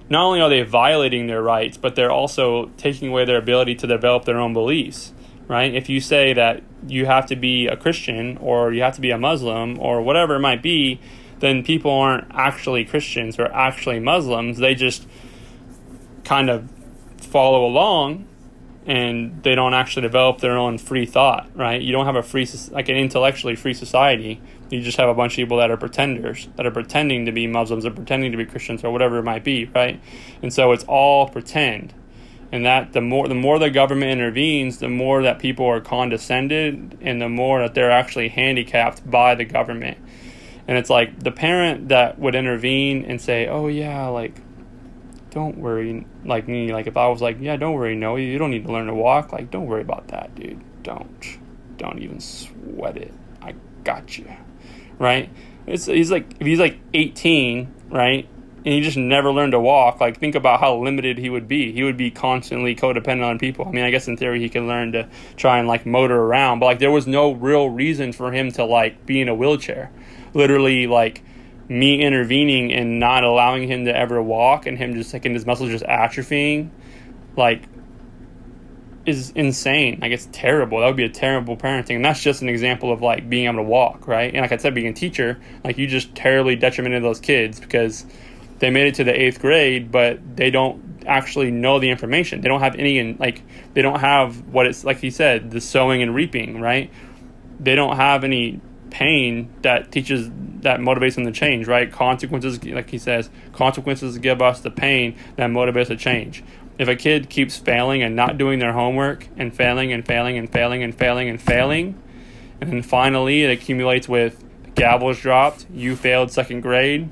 [0.08, 3.86] not only are they violating their rights but they're also taking away their ability to
[3.86, 5.12] develop their own beliefs
[5.48, 5.74] right?
[5.74, 9.10] If you say that you have to be a Christian or you have to be
[9.10, 11.00] a Muslim or whatever it might be,
[11.40, 14.58] then people aren't actually Christians or actually Muslims.
[14.58, 15.06] They just
[16.24, 16.70] kind of
[17.18, 18.26] follow along
[18.86, 21.82] and they don't actually develop their own free thought, right?
[21.82, 24.40] You don't have a free, like an intellectually free society.
[24.70, 27.48] You just have a bunch of people that are pretenders, that are pretending to be
[27.48, 30.00] Muslims or pretending to be Christians or whatever it might be, right?
[30.40, 31.94] And so it's all pretend
[32.56, 36.96] and that the more the more the government intervenes, the more that people are condescended,
[37.02, 39.98] and the more that they're actually handicapped by the government.
[40.66, 44.40] And it's like the parent that would intervene and say, "Oh yeah, like
[45.30, 48.50] don't worry," like me, like if I was like, "Yeah, don't worry, no, you don't
[48.50, 50.62] need to learn to walk," like don't worry about that, dude.
[50.82, 51.38] Don't,
[51.76, 53.12] don't even sweat it.
[53.42, 53.54] I
[53.84, 54.32] got you,
[54.98, 55.28] right?
[55.66, 58.26] It's he's like if he's like 18, right?
[58.66, 61.70] And he just never learned to walk, like think about how limited he would be.
[61.70, 63.68] He would be constantly codependent on people.
[63.68, 66.58] I mean, I guess in theory he could learn to try and like motor around,
[66.58, 69.92] but like there was no real reason for him to like be in a wheelchair.
[70.34, 71.22] Literally, like
[71.68, 75.46] me intervening and not allowing him to ever walk, and him just like and his
[75.46, 76.70] muscles just atrophying,
[77.36, 77.62] like
[79.06, 80.00] is insane.
[80.02, 80.80] Like it's terrible.
[80.80, 81.94] That would be a terrible parenting.
[81.94, 84.34] And that's just an example of like being able to walk, right?
[84.34, 88.04] And like I said, being a teacher, like you just terribly detrimented those kids because
[88.58, 92.40] they made it to the eighth grade, but they don't actually know the information.
[92.40, 93.42] They don't have any like
[93.74, 96.90] they don't have what it's like he said, the sowing and reaping, right?
[97.60, 100.28] They don't have any pain that teaches
[100.60, 101.90] that motivates them to change, right?
[101.92, 106.42] Consequences, like he says, consequences give us the pain that motivates a change
[106.78, 110.50] if a kid keeps failing and not doing their homework and failing and failing and
[110.50, 112.00] failing and failing and failing,
[112.60, 117.08] and then finally it accumulates with the gavel's dropped, you failed second grade,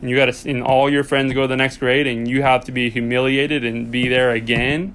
[0.00, 2.42] and you got to, and all your friends go to the next grade, and you
[2.42, 4.94] have to be humiliated and be there again,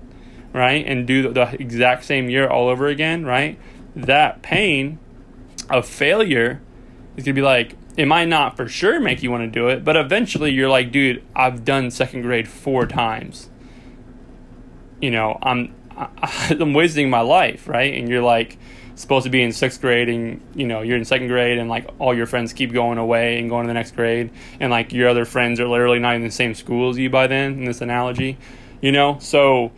[0.54, 0.86] right?
[0.86, 3.60] And do the exact same year all over again, right?
[3.96, 5.00] That pain
[5.70, 6.62] of failure
[7.18, 9.68] is going to be like, it might not for sure make you want to do
[9.68, 13.50] it, but eventually you're like, dude, I've done second grade four times
[15.02, 17.94] you know, I'm I'm wasting my life, right?
[17.94, 18.58] And you're like
[18.96, 21.90] supposed to be in sixth grade and you know you're in second grade and like
[22.00, 24.30] all your friends keep going away and going to the next grade
[24.60, 27.28] and like your other friends are literally not in the same school as you by
[27.28, 28.38] then in this analogy
[28.82, 29.72] you know so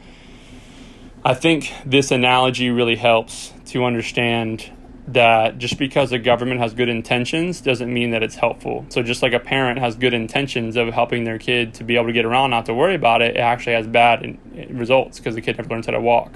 [1.24, 4.72] i think this analogy really helps to understand
[5.08, 8.86] that just because the government has good intentions doesn't mean that it's helpful.
[8.90, 12.08] So just like a parent has good intentions of helping their kid to be able
[12.08, 14.38] to get around, not to worry about it, it actually has bad
[14.70, 16.32] results because the kid never learns how to walk.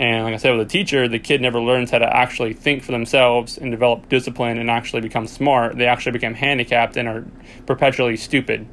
[0.00, 2.82] And like I said, with a teacher, the kid never learns how to actually think
[2.82, 5.76] for themselves and develop discipline and actually become smart.
[5.76, 7.26] They actually become handicapped and are
[7.66, 8.66] perpetually stupid.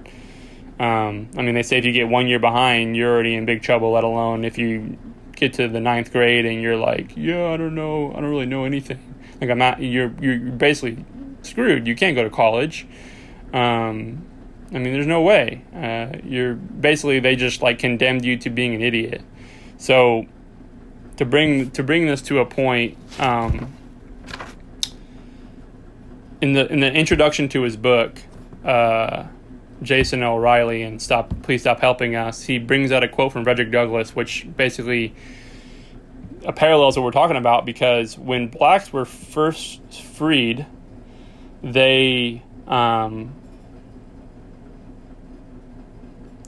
[0.79, 3.61] Um, I mean, they say if you get one year behind, you're already in big
[3.61, 4.97] trouble, let alone if you
[5.35, 8.45] get to the ninth grade and you're like, yeah, I don't know, I don't really
[8.45, 8.99] know anything.
[9.41, 11.05] Like I'm not, you're you're basically
[11.41, 11.87] screwed.
[11.87, 12.87] You can't go to college.
[13.51, 14.25] Um,
[14.71, 15.61] I mean, there's no way.
[15.75, 19.23] Uh, you're basically they just like condemned you to being an idiot.
[19.77, 20.25] So
[21.17, 23.73] to bring to bring this to a point, um,
[26.41, 28.21] in the in the introduction to his book,
[28.63, 29.25] uh,
[29.81, 32.43] Jason Riley and stop please stop helping us.
[32.43, 35.13] He brings out a quote from Frederick Douglass, which basically
[36.55, 40.65] parallels what we're talking about because when blacks were first freed,
[41.63, 43.33] they um,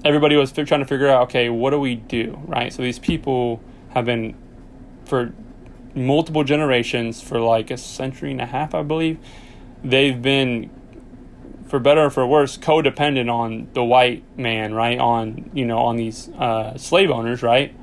[0.05, 2.72] everybody was trying to figure out okay, what do we do, right?
[2.72, 4.36] So these people have been
[5.10, 5.34] for
[5.95, 9.20] multiple generations for like a century and a half, I believe.
[9.84, 10.70] They've been
[11.68, 14.97] for better or for worse, codependent on the white man, right?
[14.99, 17.76] On you know, on these uh, slave owners, right?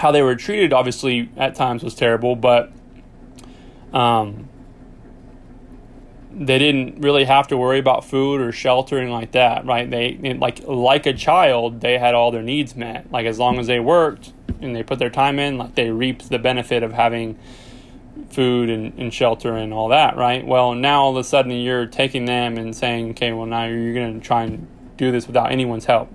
[0.00, 2.72] how they were treated obviously at times was terrible, but
[3.92, 4.48] um,
[6.32, 9.88] they didn't really have to worry about food or sheltering like that, right?
[9.90, 13.12] They like like a child, they had all their needs met.
[13.12, 16.22] Like as long as they worked and they put their time in, like they reap
[16.22, 17.38] the benefit of having
[18.30, 20.46] food and, and shelter and all that, right?
[20.46, 23.94] Well, now all of a sudden you're taking them and saying, okay, well now you're
[23.94, 26.12] going to try and do this without anyone's help.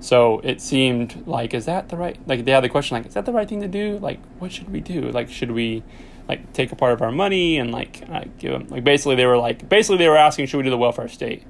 [0.00, 2.18] So it seemed like, is that the right?
[2.26, 3.98] Like they had the question, like, is that the right thing to do?
[3.98, 5.10] Like, what should we do?
[5.10, 5.82] Like, should we,
[6.28, 8.68] like, take a part of our money and like, uh, give them?
[8.68, 11.42] Like, basically, they were like, basically, they were asking, should we do the welfare state?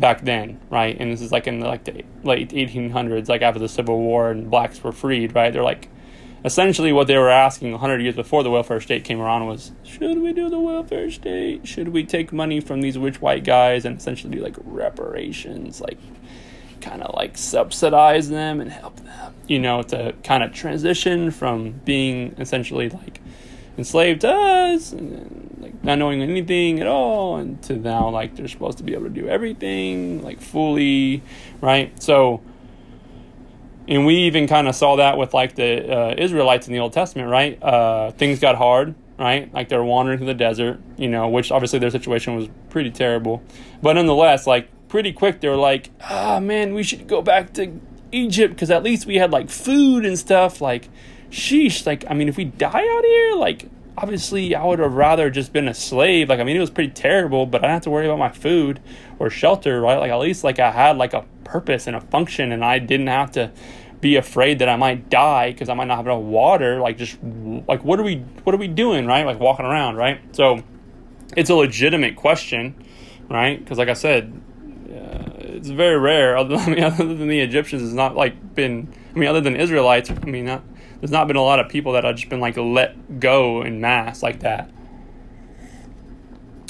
[0.00, 0.96] Back then, right?
[0.98, 4.30] And this is like in the, like the late 1800s, like after the Civil War
[4.30, 5.52] and blacks were freed, right?
[5.52, 5.88] They're like,
[6.44, 10.18] essentially, what they were asking 100 years before the welfare state came around was, should
[10.18, 11.68] we do the welfare state?
[11.68, 15.98] Should we take money from these rich white guys and essentially do like reparations, like
[16.80, 21.72] kind of like subsidize them and help them, you know, to kind of transition from
[21.84, 23.19] being essentially like
[23.80, 28.78] enslaved us and like not knowing anything at all and to now like they're supposed
[28.78, 31.22] to be able to do everything like fully,
[31.60, 31.90] right?
[32.00, 32.42] So,
[33.88, 36.92] and we even kind of saw that with like the uh, Israelites in the Old
[36.92, 37.60] Testament, right?
[37.62, 39.52] Uh, things got hard, right?
[39.52, 43.42] Like they're wandering through the desert, you know, which obviously their situation was pretty terrible.
[43.82, 47.54] But nonetheless, like pretty quick they were like, ah, oh, man, we should go back
[47.54, 47.80] to
[48.12, 50.60] Egypt because at least we had like food and stuff.
[50.60, 50.90] Like,
[51.30, 55.30] sheesh, like, I mean, if we die out here, like, obviously I would have rather
[55.30, 56.28] just been a slave.
[56.28, 58.30] Like, I mean, it was pretty terrible, but I didn't have to worry about my
[58.30, 58.80] food
[59.18, 59.98] or shelter, right?
[59.98, 63.08] Like, at least like I had like a purpose and a function, and I didn't
[63.08, 63.50] have to
[64.00, 66.80] be afraid that I might die because I might not have enough water.
[66.80, 69.26] Like, just like what are we what are we doing, right?
[69.26, 70.20] Like walking around, right?
[70.34, 70.62] So,
[71.36, 72.74] it's a legitimate question,
[73.28, 73.58] right?
[73.58, 74.40] Because like I said,
[74.88, 76.36] uh, it's very rare.
[76.38, 78.92] Other than, I mean, other than the Egyptians, it's not like been.
[79.14, 80.62] I mean, other than Israelites, I mean, not,
[81.00, 83.80] there's not been a lot of people that have just been like let go in
[83.80, 84.70] mass like that.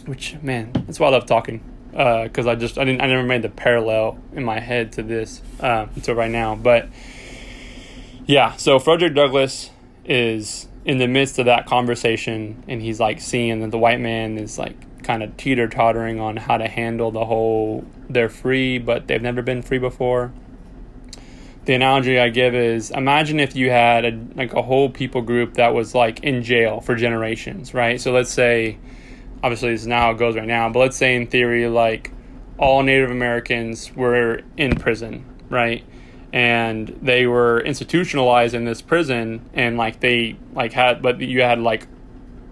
[0.06, 3.22] Which man, that's why I love talking because uh, I just I didn't I never
[3.22, 6.54] made the parallel in my head to this uh, until right now.
[6.54, 6.88] But
[8.26, 9.70] yeah, so Frederick Douglass
[10.04, 14.38] is in the midst of that conversation, and he's like seeing that the white man
[14.38, 19.06] is like kind of teeter tottering on how to handle the whole they're free, but
[19.06, 20.32] they've never been free before.
[21.66, 25.54] The analogy I give is imagine if you had a, like a whole people group
[25.54, 28.00] that was like in jail for generations, right?
[28.00, 28.78] So let's say
[29.42, 32.12] obviously this is how it goes right now, but let's say in theory, like
[32.58, 35.84] all Native Americans were in prison, right?
[36.32, 41.58] And they were institutionalized in this prison, and like they like had, but you had
[41.58, 41.88] like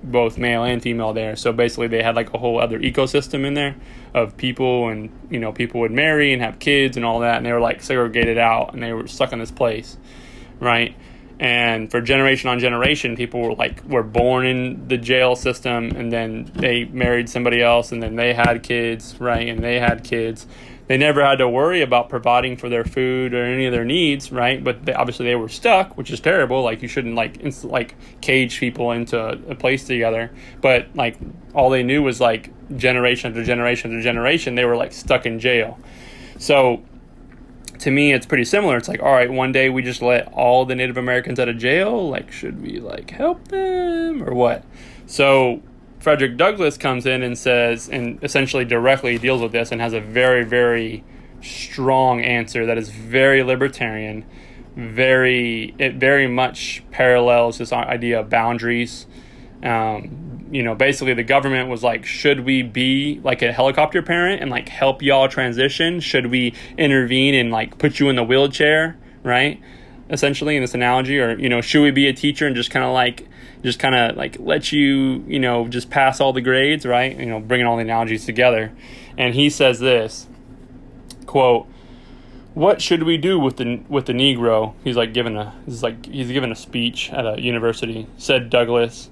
[0.03, 1.37] both male and female there.
[1.37, 3.77] So basically, they had like a whole other ecosystem in there
[4.15, 7.47] of people, and you know, people would marry and have kids and all that, and
[7.47, 9.97] they were like segregated out, and they were stuck in this place,
[10.61, 10.95] right?
[11.41, 16.13] and for generation on generation people were like were born in the jail system and
[16.13, 20.47] then they married somebody else and then they had kids right and they had kids
[20.89, 24.33] they never had to worry about providing for their food or any of their needs
[24.33, 24.65] right?
[24.65, 26.63] But they, obviously they were stuck which is terrible.
[26.63, 30.31] Like you shouldn't like inst- like cage people into a place together.
[30.61, 31.17] But like
[31.55, 35.39] all they knew was like generation after generation after generation they were like stuck in
[35.39, 35.79] jail.
[36.39, 36.83] So
[37.81, 38.77] to me it's pretty similar.
[38.77, 41.59] It's like all right one day we just let all the native americans out of
[41.59, 42.09] jail.
[42.09, 44.65] Like should we like help them or what?
[45.07, 45.63] So
[46.09, 50.01] frederick douglass comes in and says and essentially directly deals with this and has a
[50.01, 51.05] very very
[51.43, 54.25] strong answer that is very libertarian
[54.75, 59.07] very it very much parallels this idea of boundaries
[59.63, 64.41] um, you know, basically the government was like, should we be like a helicopter parent
[64.41, 66.01] and like help y'all transition?
[66.01, 69.61] Should we intervene and like put you in the wheelchair, right?
[70.11, 72.85] Essentially, in this analogy, or you know, should we be a teacher and just kind
[72.85, 73.29] of like,
[73.63, 77.17] just kind of like let you, you know, just pass all the grades, right?
[77.17, 78.73] You know, bringing all the analogies together.
[79.17, 80.27] And he says this
[81.27, 81.67] quote
[82.59, 84.75] what should we do with the with the Negro?
[84.83, 88.09] He's like giving a he's like he's giving a speech at a university.
[88.17, 89.11] Said Douglass,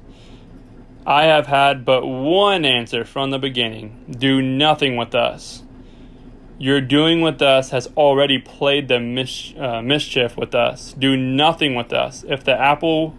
[1.06, 5.62] I have had but one answer from the beginning do nothing with us.
[6.58, 10.92] Your doing with us has already played the mis- uh, mischief with us.
[10.94, 12.24] Do nothing with us.
[12.26, 13.14] If the apple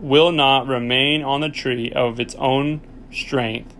[0.00, 2.80] will not remain on the tree of its own
[3.12, 3.74] strength,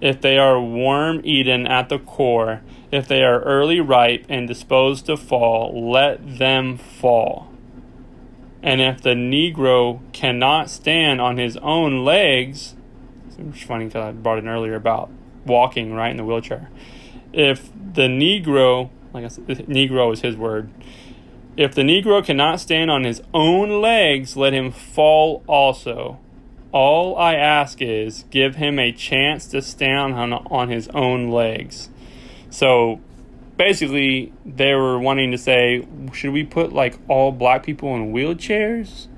[0.00, 2.62] if they are worm eaten at the core,
[2.92, 7.50] if they are early ripe and disposed to fall, let them fall.
[8.62, 12.74] And if the Negro cannot stand on his own legs,
[13.38, 15.10] it's funny because I brought in earlier about
[15.46, 16.68] walking right in the wheelchair.
[17.32, 20.70] If the Negro, like I said, Negro is his word.
[21.58, 26.20] If the Negro cannot stand on his own legs, let him fall also.
[26.70, 31.90] All I ask is give him a chance to stand on, on his own legs.
[32.48, 33.00] So
[33.56, 39.08] basically they were wanting to say, should we put like all black people in wheelchairs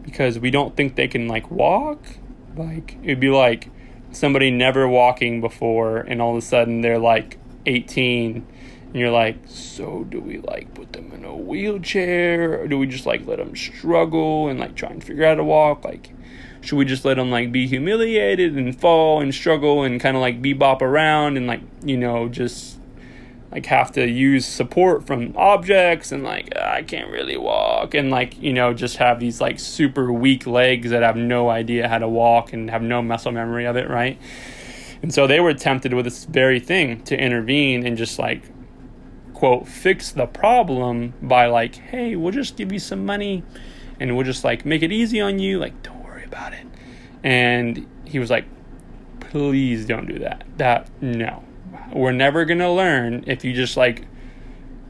[0.00, 2.02] because we don't think they can like walk?
[2.56, 3.68] Like it'd be like
[4.10, 7.36] somebody never walking before and all of a sudden they're like
[7.66, 8.46] 18
[8.92, 12.86] and you're like, so do we like put them in a wheelchair or do we
[12.86, 15.82] just like let them struggle and like try and figure out to walk?
[15.82, 16.12] Like,
[16.60, 20.20] should we just let them like be humiliated and fall and struggle and kind of
[20.20, 22.78] like bebop around and like, you know, just
[23.50, 28.10] like have to use support from objects and like ah, I can't really walk and
[28.10, 31.98] like you know just have these like super weak legs that have no idea how
[31.98, 34.18] to walk and have no muscle memory of it, right?
[35.02, 38.42] And so they were tempted with this very thing to intervene and just like
[39.42, 43.42] quote fix the problem by like hey, we'll just give you some money
[43.98, 46.64] and we'll just like make it easy on you, like don't worry about it.
[47.24, 48.44] And he was like
[49.18, 50.44] please don't do that.
[50.58, 51.42] That no
[51.92, 54.06] we're never going to learn if you just like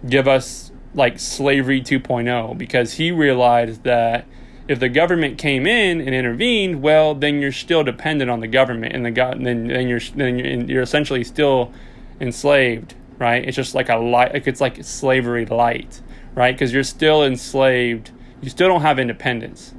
[0.07, 4.26] give us like slavery 2.0 because he realized that
[4.68, 8.94] if the government came in and intervened, well, then you're still dependent on the government,
[8.94, 11.72] and the go- then then you're then you're, you're essentially still
[12.20, 13.46] enslaved, right?
[13.46, 16.02] It's just like a light, like it's like slavery light,
[16.34, 16.54] right?
[16.54, 18.10] Because you're still enslaved.
[18.42, 19.72] You still don't have independence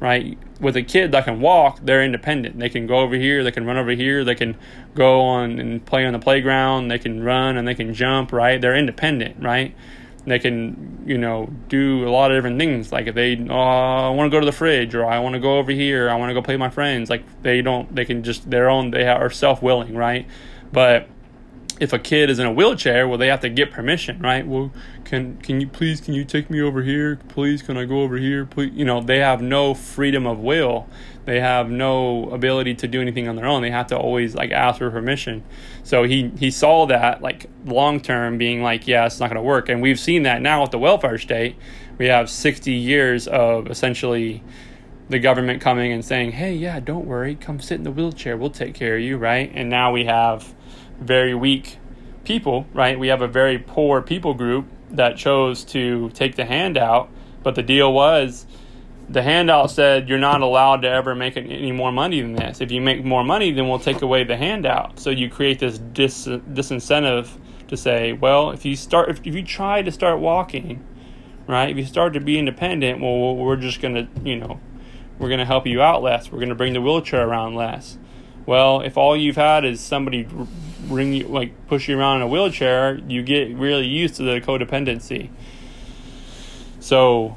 [0.00, 0.38] right?
[0.60, 2.58] With a kid that can walk, they're independent.
[2.58, 4.56] They can go over here, they can run over here, they can
[4.94, 8.60] go on and play on the playground, they can run and they can jump, right?
[8.60, 9.74] They're independent, right?
[10.26, 12.90] They can, you know, do a lot of different things.
[12.92, 15.40] Like if they, oh, I want to go to the fridge, or I want to
[15.40, 17.08] go over here, I want to go play with my friends.
[17.08, 18.90] Like they don't, they can just their own.
[18.90, 20.26] They are self willing, right?
[20.72, 21.08] But
[21.78, 24.46] if a kid is in a wheelchair, well, they have to get permission, right?
[24.46, 24.72] Well,
[25.04, 27.18] can can you please can you take me over here?
[27.28, 28.46] Please, can I go over here?
[28.46, 30.88] Please, you know, they have no freedom of will.
[31.26, 33.60] They have no ability to do anything on their own.
[33.60, 35.42] They have to always like ask for permission.
[35.82, 39.42] So he he saw that like long term being like, yeah, it's not going to
[39.42, 39.68] work.
[39.68, 41.56] And we've seen that now with the welfare state.
[41.98, 44.42] We have 60 years of essentially
[45.08, 48.36] the government coming and saying, "Hey, yeah, don't worry, come sit in the wheelchair.
[48.36, 49.50] We'll take care of you," right?
[49.54, 50.54] And now we have
[51.00, 51.78] very weak
[52.24, 52.98] people, right?
[52.98, 57.10] We have a very poor people group that chose to take the handout,
[57.42, 58.46] but the deal was
[59.08, 62.60] the handout said you're not allowed to ever make any more money than this.
[62.60, 64.98] If you make more money, then we'll take away the handout.
[64.98, 67.28] So you create this dis- disincentive
[67.68, 70.84] to say, well, if you start, if, if you try to start walking,
[71.46, 71.70] right?
[71.70, 74.60] If you start to be independent, well, we're just gonna, you know,
[75.18, 76.30] we're gonna help you out less.
[76.32, 77.98] We're gonna bring the wheelchair around less.
[78.44, 80.26] Well, if all you've had is somebody
[80.88, 84.40] bring you like push you around in a wheelchair, you get really used to the
[84.40, 85.30] codependency.
[86.80, 87.36] So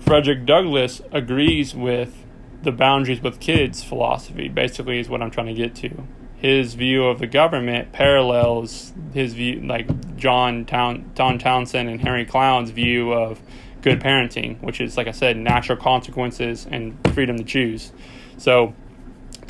[0.00, 2.26] Frederick Douglass agrees with
[2.62, 6.04] the boundaries with kids philosophy, basically, is what I'm trying to get to.
[6.36, 12.24] His view of the government parallels his view, like John, Town, John Townsend and Henry
[12.24, 13.40] Cloud's view of
[13.82, 17.92] good parenting, which is, like I said, natural consequences and freedom to choose.
[18.36, 18.74] So,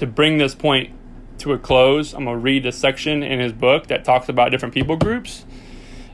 [0.01, 0.91] to bring this point
[1.37, 4.73] to a close, I'm to read a section in his book that talks about different
[4.73, 5.45] people groups,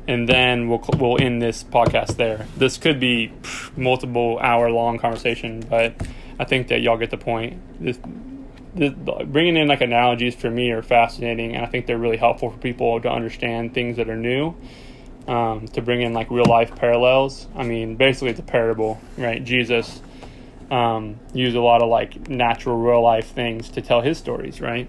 [0.08, 2.48] and then we'll we'll end this podcast there.
[2.56, 3.32] This could be
[3.76, 5.94] multiple hour long conversation, but
[6.36, 7.62] I think that y'all get the point.
[7.80, 8.00] This,
[8.74, 8.92] this,
[9.26, 12.58] bringing in like analogies for me are fascinating, and I think they're really helpful for
[12.58, 14.56] people to understand things that are new
[15.28, 17.46] um, to bring in like real life parallels.
[17.54, 19.44] I mean, basically, it's a parable, right?
[19.44, 20.02] Jesus
[20.70, 24.88] um, used a lot of like natural, real life things to tell his stories, right?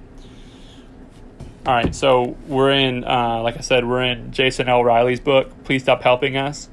[1.65, 4.83] All right, so we're in, uh, like I said, we're in Jason L.
[4.83, 6.69] Riley's book, Please Stop Helping Us.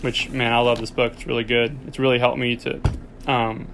[0.00, 1.12] Which, man, I love this book.
[1.12, 1.78] It's really good.
[1.86, 2.80] It's really helped me to
[3.26, 3.68] um,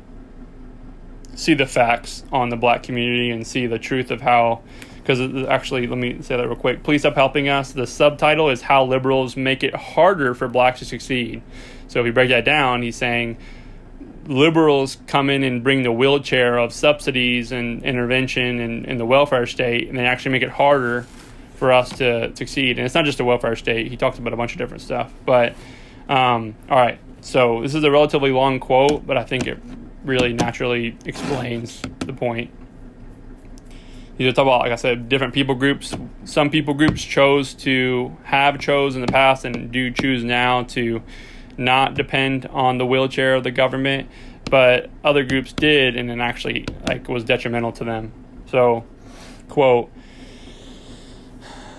[1.37, 4.62] see the facts on the black community and see the truth of how
[5.07, 6.82] because actually, let me say that real quick.
[6.82, 7.70] Please stop helping us.
[7.70, 11.43] The subtitle is How Liberals Make It Harder for Blacks to Succeed.
[11.89, 13.39] So if you break that down, he's saying
[14.26, 19.47] liberals come in and bring the wheelchair of subsidies and intervention and, and the welfare
[19.47, 21.07] state, and they actually make it harder
[21.57, 22.78] for us to succeed.
[22.78, 23.89] And it's not just a welfare state.
[23.89, 25.12] He talks about a bunch of different stuff.
[25.24, 25.55] But
[26.09, 29.59] um, all right, so this is a relatively long quote, but I think it
[30.05, 32.51] really naturally explains the point.
[34.18, 35.95] You talk about, like I said, different people groups.
[36.24, 41.03] Some people groups chose to have chose in the past and do choose now to
[41.59, 44.09] not depend on the wheelchair of the government,
[44.50, 48.12] but other groups did, and it actually like was detrimental to them.
[48.50, 48.84] So,
[49.48, 49.90] quote.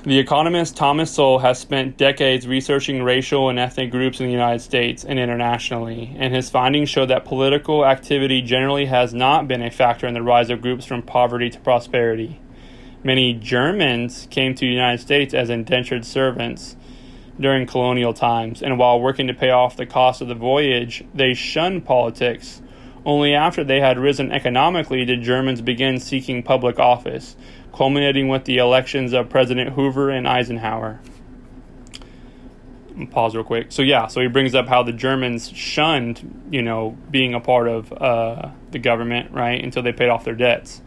[0.03, 4.61] The economist Thomas Sowell has spent decades researching racial and ethnic groups in the United
[4.61, 9.69] States and internationally, and his findings show that political activity generally has not been a
[9.69, 12.39] factor in the rise of groups from poverty to prosperity.
[13.03, 16.77] Many Germans came to the United States as indentured servants
[17.39, 21.33] during colonial times, and while working to pay off the cost of the voyage, they
[21.33, 22.61] shunned politics.
[23.05, 27.35] Only after they had risen economically did Germans begin seeking public office
[27.77, 30.99] culminating with the elections of President Hoover and Eisenhower.
[33.11, 33.71] Pause real quick.
[33.71, 37.67] So yeah, so he brings up how the Germans shunned, you know, being a part
[37.67, 40.81] of uh, the government, right, until they paid off their debts.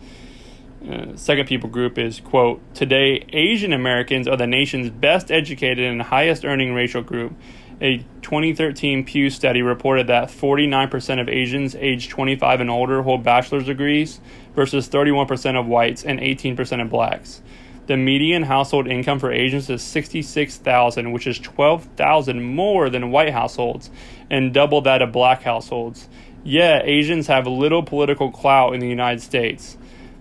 [0.89, 6.01] Uh, second people group is quote today asian americans are the nation's best educated and
[6.01, 7.35] highest earning racial group
[7.83, 13.67] a 2013 pew study reported that 49% of asians aged 25 and older hold bachelor's
[13.67, 14.21] degrees
[14.55, 17.43] versus 31% of whites and 18% of blacks.
[17.87, 23.91] The median household income for Asians is 66,000, which is 12,000 more than white households
[24.31, 26.09] and double that of black households.
[26.45, 29.77] Yet, Asians have little political clout in the United States.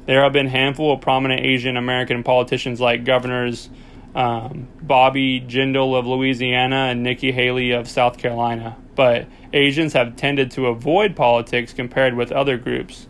[0.09, 3.69] There have been a handful of prominent Asian American politicians like governors
[4.15, 10.49] um, Bobby Jindal of Louisiana and Nikki Haley of South Carolina, but Asians have tended
[10.49, 13.05] to avoid politics compared with other groups.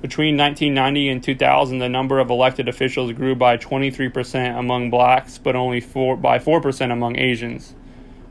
[0.00, 5.54] Between 1990 and 2000, the number of elected officials grew by 23% among blacks, but
[5.54, 7.74] only four, by 4% among Asians.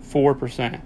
[0.02, 0.82] 4%.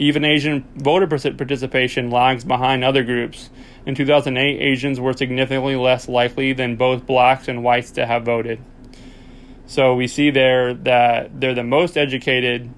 [0.00, 3.50] Even Asian voter participation lags behind other groups.
[3.84, 8.60] In 2008, Asians were significantly less likely than both blacks and whites to have voted.
[9.66, 12.70] So we see there that they're the most educated,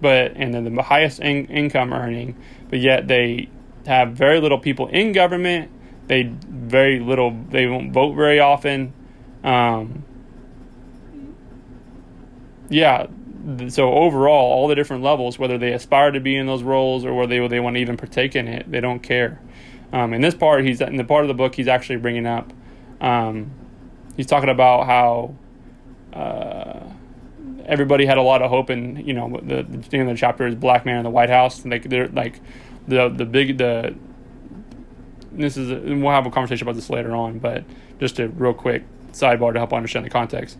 [0.00, 2.36] but and they're the highest in- income earning,
[2.68, 3.48] but yet they
[3.86, 5.70] have very little people in government
[6.08, 7.30] They very little.
[7.30, 8.92] They won't vote very often.
[9.44, 10.04] Um,
[12.68, 13.06] yeah.
[13.68, 17.14] So overall, all the different levels, whether they aspire to be in those roles or
[17.14, 19.40] whether they they want to even partake in it, they don't care.
[19.92, 22.52] Um, in this part, he's in the part of the book he's actually bringing up.
[23.00, 23.50] Um,
[24.16, 25.34] he's talking about how
[26.12, 26.80] uh,
[27.66, 30.46] everybody had a lot of hope in you know the, the beginning of the chapter
[30.46, 31.64] is black man in the White House.
[31.64, 32.40] Like they're like
[32.88, 33.94] the the big the
[35.32, 37.64] this is a, we'll have a conversation about this later on, but
[37.98, 40.58] just a real quick sidebar to help understand the context.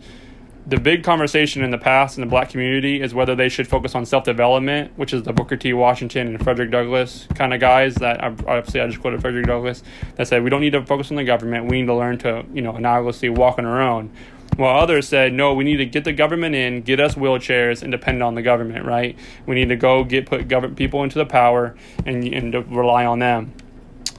[0.65, 3.95] The big conversation in the past in the black community is whether they should focus
[3.95, 5.73] on self development, which is the Booker T.
[5.73, 9.83] Washington and Frederick Douglass kind of guys that obviously I just quoted Frederick Douglass
[10.15, 12.45] that said we don't need to focus on the government, we need to learn to
[12.53, 14.11] you know analogously walk on our own.
[14.55, 17.91] While others said, no, we need to get the government in, get us wheelchairs, and
[17.91, 19.17] depend on the government, right?
[19.47, 23.17] We need to go get put government people into the power and, and rely on
[23.17, 23.53] them.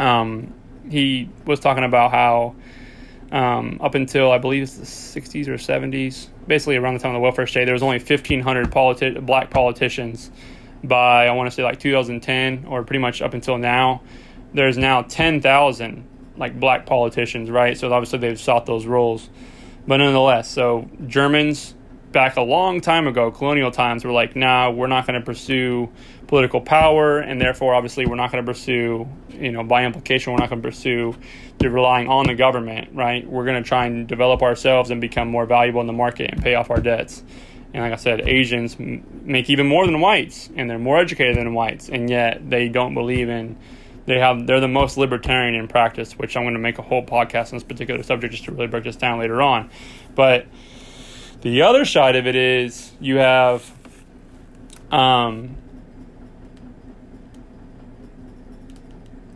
[0.00, 0.52] Um,
[0.90, 2.56] he was talking about how
[3.34, 4.84] um, up until I believe it's the
[5.20, 8.70] 60s or 70s, basically around the time of the welfare state, there was only 1,500
[8.70, 10.30] politi- black politicians.
[10.84, 14.02] By I want to say like 2010 or pretty much up until now,
[14.52, 17.76] there's now 10,000 like black politicians, right?
[17.76, 19.28] So obviously they've sought those roles.
[19.86, 21.74] But nonetheless, so Germans
[22.12, 25.90] back a long time ago, colonial times, were like, nah, we're not going to pursue
[26.28, 30.38] political power, and therefore, obviously, we're not going to pursue, you know, by implication, we're
[30.38, 31.16] not going to pursue
[31.58, 33.26] the relying on the government, right?
[33.28, 36.42] We're going to try and develop ourselves and become more valuable in the market and
[36.42, 37.22] pay off our debts.
[37.72, 41.54] And like I said, Asians make even more than whites, and they're more educated than
[41.54, 43.56] whites, and yet they don't believe in
[44.06, 47.04] they have they're the most libertarian in practice, which I'm going to make a whole
[47.04, 49.70] podcast on this particular subject just to really break this down later on.
[50.14, 50.46] But
[51.40, 53.70] the other side of it is you have
[54.90, 55.56] um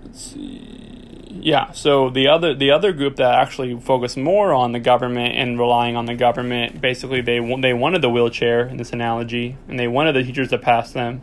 [0.04, 0.57] let's see
[1.40, 5.58] yeah so the other the other group that actually focused more on the government and
[5.58, 9.88] relying on the government basically they they wanted the wheelchair in this analogy and they
[9.88, 11.22] wanted the teachers to pass them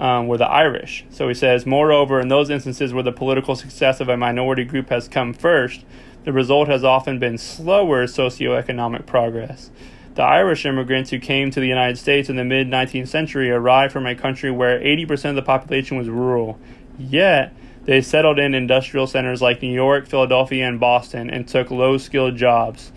[0.00, 1.04] um, were the Irish.
[1.10, 4.88] So he says, moreover, in those instances where the political success of a minority group
[4.88, 5.84] has come first,
[6.24, 9.70] the result has often been slower socioeconomic progress.
[10.14, 13.92] The Irish immigrants who came to the United States in the mid 19th century arrived
[13.92, 16.58] from a country where 80% of the population was rural.
[16.98, 17.54] Yet,
[17.90, 22.36] they settled in industrial centers like New York, Philadelphia, and Boston and took low skilled
[22.36, 22.92] jobs.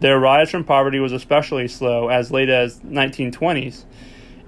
[0.00, 3.84] Their rise from poverty was especially slow as late as 1920s.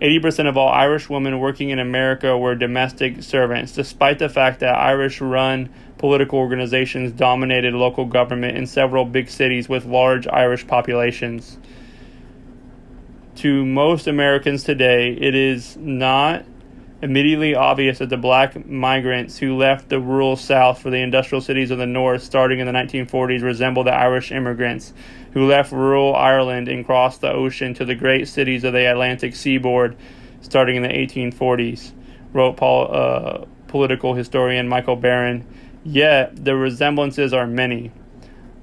[0.00, 4.74] 80% of all Irish women working in America were domestic servants, despite the fact that
[4.74, 11.58] Irish run political organizations dominated local government in several big cities with large Irish populations.
[13.34, 16.46] To most Americans today, it is not
[17.02, 21.70] immediately obvious that the black migrants who left the rural South for the industrial cities
[21.70, 24.92] of the North starting in the 1940s resemble the Irish immigrants
[25.32, 29.34] who left rural Ireland and crossed the ocean to the great cities of the Atlantic
[29.34, 29.96] seaboard
[30.40, 31.92] starting in the 1840s,
[32.32, 35.44] wrote Paul, uh, political historian Michael Barone.
[35.84, 37.92] Yet, the resemblances are many.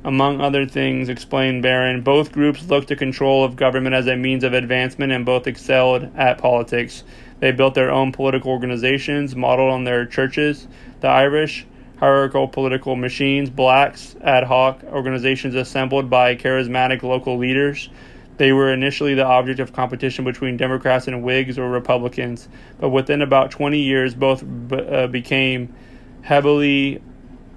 [0.03, 4.43] Among other things, explained Barone, both groups looked to control of government as a means
[4.43, 7.03] of advancement and both excelled at politics.
[7.39, 10.67] They built their own political organizations modeled on their churches.
[11.01, 11.65] The Irish,
[11.99, 17.89] hierarchical political machines, blacks, ad hoc organizations assembled by charismatic local leaders.
[18.37, 22.47] They were initially the object of competition between Democrats and Whigs or Republicans,
[22.79, 25.73] but within about 20 years, both b- uh, became
[26.21, 27.01] heavily,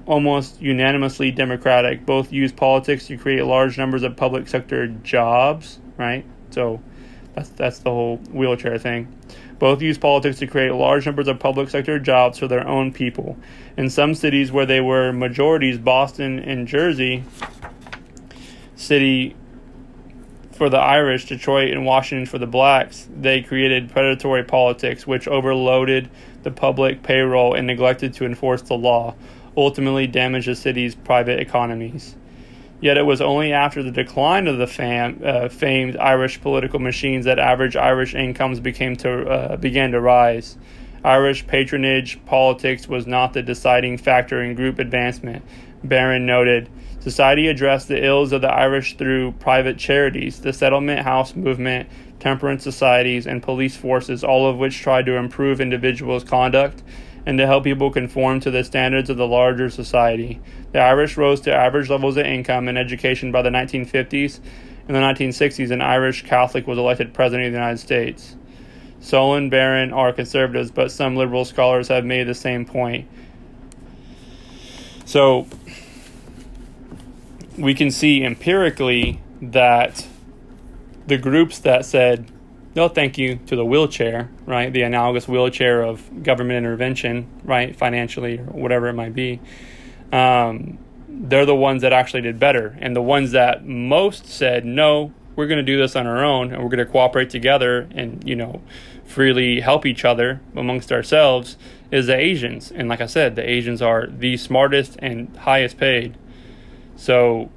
[0.06, 2.06] almost unanimously Democratic.
[2.06, 6.24] Both used politics to create large numbers of public sector jobs, right?
[6.50, 6.80] So
[7.34, 9.14] that's, that's the whole wheelchair thing.
[9.61, 13.36] Both used politics to create large numbers of public sector jobs for their own people.
[13.76, 17.22] In some cities where they were majorities, Boston and Jersey
[18.74, 19.36] City
[20.52, 26.11] for the Irish, Detroit and Washington for the blacks, they created predatory politics which overloaded
[26.42, 29.14] the public payroll and neglected to enforce the law,
[29.58, 32.16] ultimately damaged the city's private economies.
[32.80, 37.26] Yet it was only after the decline of the fam, uh, famed Irish political machines
[37.26, 40.56] that average Irish incomes became to, uh, began to rise.
[41.04, 45.44] Irish patronage politics was not the deciding factor in group advancement.
[45.82, 46.68] Barone noted,
[47.00, 52.62] Society addressed the ills of the Irish through private charities, the settlement house movement, temperance
[52.62, 56.82] societies, and police forces, all of which tried to improve individuals' conduct
[57.26, 60.40] and to help people conform to the standards of the larger society.
[60.72, 64.40] The Irish rose to average levels of income and education by the 1950s.
[64.88, 68.36] In the 1960s, an Irish Catholic was elected President of the United States.
[69.00, 73.08] Solon Barone are conservatives, but some liberal scholars have made the same point.
[75.04, 75.46] So
[77.56, 80.06] we can see empirically that
[81.06, 82.30] the groups that said
[82.74, 84.72] no thank you to the wheelchair, right?
[84.72, 87.74] The analogous wheelchair of government intervention, right?
[87.74, 89.40] Financially or whatever it might be.
[90.12, 92.78] Um, they're the ones that actually did better.
[92.80, 96.52] And the ones that most said, no, we're going to do this on our own
[96.52, 98.62] and we're going to cooperate together and, you know,
[99.04, 101.56] freely help each other amongst ourselves
[101.90, 102.70] is the Asians.
[102.70, 106.16] And like I said, the Asians are the smartest and highest paid.
[106.94, 107.50] So,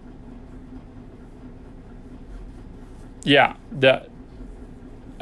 [3.23, 4.07] yeah, the,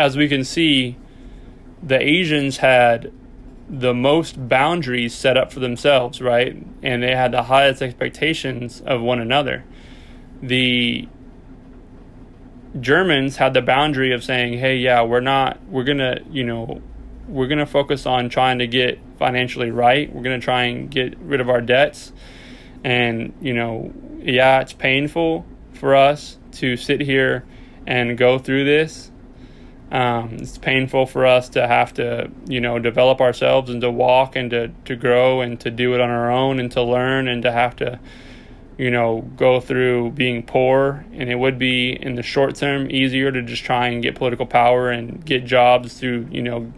[0.02, 0.98] as we can see,
[1.84, 3.12] the Asians had
[3.70, 6.58] the most boundaries set up for themselves, right?
[6.82, 9.64] And they had the highest expectations of one another.
[10.42, 11.08] The
[12.80, 16.82] Germans had the boundary of saying, "Hey, yeah, we're not we're going to, you know,
[17.28, 20.14] we're going to focus on trying to get financially right.
[20.14, 22.12] We're going to try and get rid of our debts."
[22.84, 27.46] And, you know, yeah, it's painful for us to sit here
[27.86, 29.11] and go through this
[29.92, 34.38] um, it's painful for us to have to, you know, develop ourselves and to walk
[34.38, 37.44] and to, to grow and to do it on our own and to learn and
[37.44, 38.00] to have to,
[38.78, 41.06] you know, go through being poor.
[41.12, 44.46] And it would be in the short term easier to just try and get political
[44.46, 46.72] power and get jobs through, you know,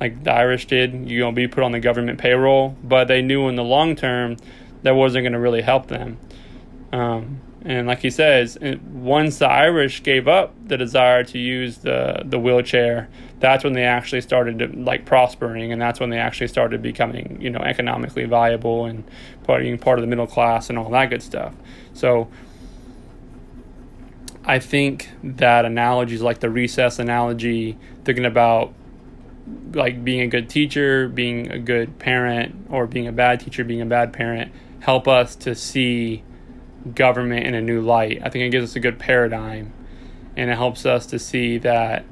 [0.00, 2.76] like the Irish did, you know, be put on the government payroll.
[2.82, 4.36] But they knew in the long term
[4.82, 6.18] that wasn't going to really help them.
[6.90, 8.58] Um, and like he says,
[8.92, 13.08] once the Irish gave up the desire to use the the wheelchair,
[13.38, 17.38] that's when they actually started to, like prospering, and that's when they actually started becoming
[17.40, 19.04] you know economically viable and
[19.46, 21.54] being part of the middle class and all that good stuff.
[21.94, 22.28] So
[24.44, 28.74] I think that analogies like the recess analogy, thinking about
[29.72, 33.82] like being a good teacher, being a good parent, or being a bad teacher, being
[33.82, 36.24] a bad parent, help us to see
[36.94, 38.20] government in a new light.
[38.22, 39.72] I think it gives us a good paradigm
[40.36, 42.04] and it helps us to see that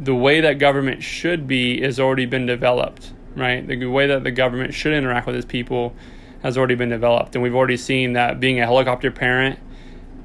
[0.00, 3.66] the way that government should be has already been developed, right?
[3.66, 5.94] The way that the government should interact with its people
[6.42, 9.58] has already been developed, and we've already seen that being a helicopter parent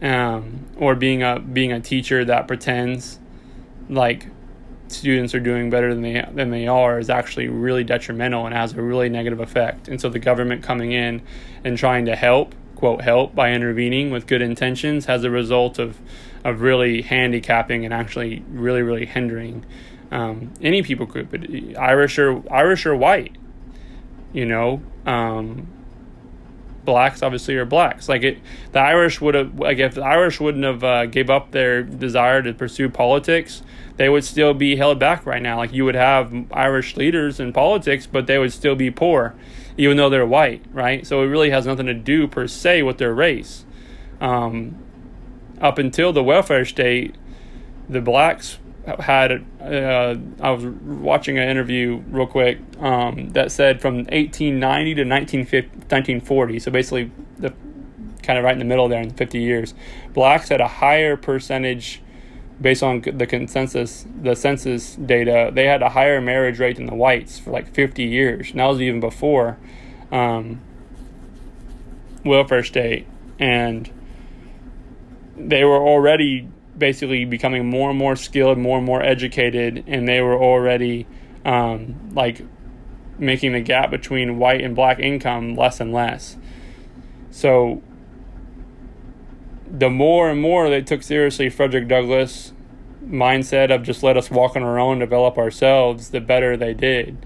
[0.02, 3.20] um, or being a being a teacher that pretends
[3.90, 4.28] like
[4.88, 8.74] students are doing better than they than they are is actually really detrimental and has
[8.74, 9.88] a really negative effect.
[9.88, 11.22] And so the government coming in
[11.64, 16.00] and trying to help, quote help by intervening with good intentions has a result of
[16.44, 19.66] of really handicapping and actually really really hindering
[20.12, 21.34] um, any people group,
[21.78, 23.36] Irish or Irish or white.
[24.34, 25.68] You know, um,
[26.86, 28.08] blacks obviously are blacks.
[28.08, 28.40] Like it,
[28.72, 32.42] the Irish would have like if the Irish wouldn't have uh, gave up their desire
[32.44, 33.64] to pursue politics,
[33.98, 35.58] they would still be held back right now.
[35.58, 39.36] Like you would have Irish leaders in politics, but they would still be poor,
[39.78, 41.06] even though they're white, right?
[41.06, 43.66] So it really has nothing to do per se with their race.
[44.20, 44.78] Um,
[45.62, 47.16] up until the welfare state,
[47.88, 48.60] the blacks
[49.00, 55.04] had uh, I was watching an interview real quick um, that said from 1890 to
[55.04, 57.54] 1940, so basically the
[58.22, 59.74] kind of right in the middle there in 50 years,
[60.14, 62.02] blacks had a higher percentage
[62.62, 66.96] based on the consensus the census data they had a higher marriage rate than the
[66.96, 68.52] whites for like 50 years.
[68.52, 69.58] And that was even before
[70.12, 70.62] um,
[72.24, 73.08] welfare state.
[73.40, 73.90] And
[75.38, 76.48] they were already
[76.78, 81.08] basically becoming more and more skilled, more and more educated, and they were already
[81.44, 82.42] um, like
[83.18, 86.36] making the gap between white and black income less and less.
[87.32, 87.82] So
[89.80, 92.54] the more and more they took seriously Frederick Douglass
[93.06, 97.18] mindset of just let us walk on our own, develop ourselves, the better they did.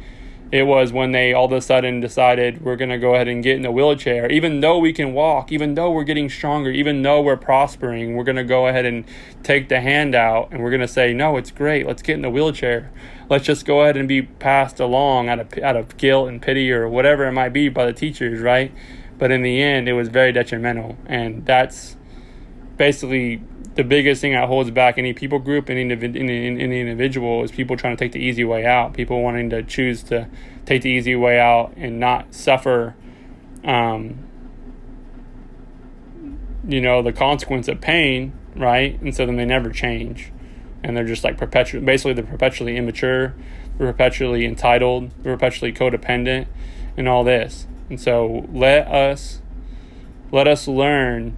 [0.52, 3.44] It was when they all of a sudden decided we're going to go ahead and
[3.44, 4.32] get in a wheelchair.
[4.32, 8.24] Even though we can walk, even though we're getting stronger, even though we're prospering, we're
[8.24, 9.06] going to go ahead and
[9.44, 11.86] take the hand out and we're going to say, no, it's great.
[11.86, 12.92] Let's get in the wheelchair.
[13.30, 16.72] Let's just go ahead and be passed along out of, out of guilt and pity
[16.72, 18.74] or whatever it might be by the teachers, right?
[19.20, 20.98] But in the end, it was very detrimental.
[21.06, 21.96] And that's
[22.80, 23.44] basically
[23.76, 27.76] the biggest thing that holds back any people group, any, any, any individual, is people
[27.78, 28.94] trying to take the easy way out.
[28.94, 30.28] People wanting to choose to
[30.66, 32.96] take the easy way out and not suffer,
[33.66, 34.18] um,
[36.68, 39.00] you know, the consequence of pain, right?
[39.02, 40.32] And so then they never change,
[40.82, 43.36] and they're just like perpetually, basically, they're perpetually immature,
[43.78, 46.48] they're perpetually entitled, they're perpetually codependent,
[46.96, 47.68] and all this.
[47.90, 49.42] And so let us,
[50.32, 51.36] let us learn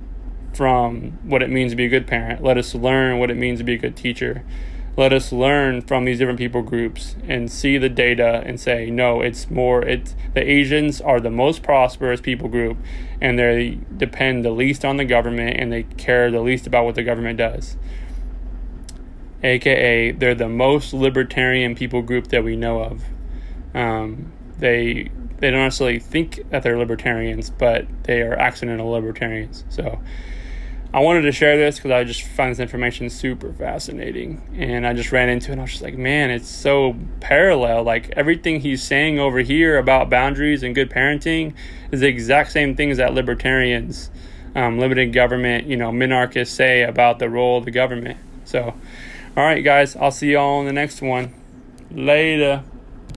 [0.54, 2.44] from what it means to be a good parent.
[2.44, 4.44] Let us learn what it means to be a good teacher.
[4.98, 9.22] let us learn from these different people groups and see the data and say no
[9.22, 12.78] it's more it's the asians are the most prosperous people group
[13.22, 16.96] and they depend the least on the government and they care the least about what
[16.96, 17.78] the government does
[19.44, 23.04] aka they're the most libertarian people group that we know of
[23.74, 30.00] um, they they don't necessarily think that they're libertarians but they are accidental libertarians so
[30.94, 34.42] I wanted to share this because I just find this information super fascinating.
[34.58, 37.84] And I just ran into it and I was just like, man, it's so parallel.
[37.84, 41.54] Like everything he's saying over here about boundaries and good parenting
[41.92, 44.12] is the exact same things that libertarians,
[44.54, 48.18] um, limited government, you know, minarchists say about the role of the government.
[48.44, 48.74] So,
[49.38, 51.34] all right, guys, I'll see y'all on the next one.
[51.90, 52.64] Later.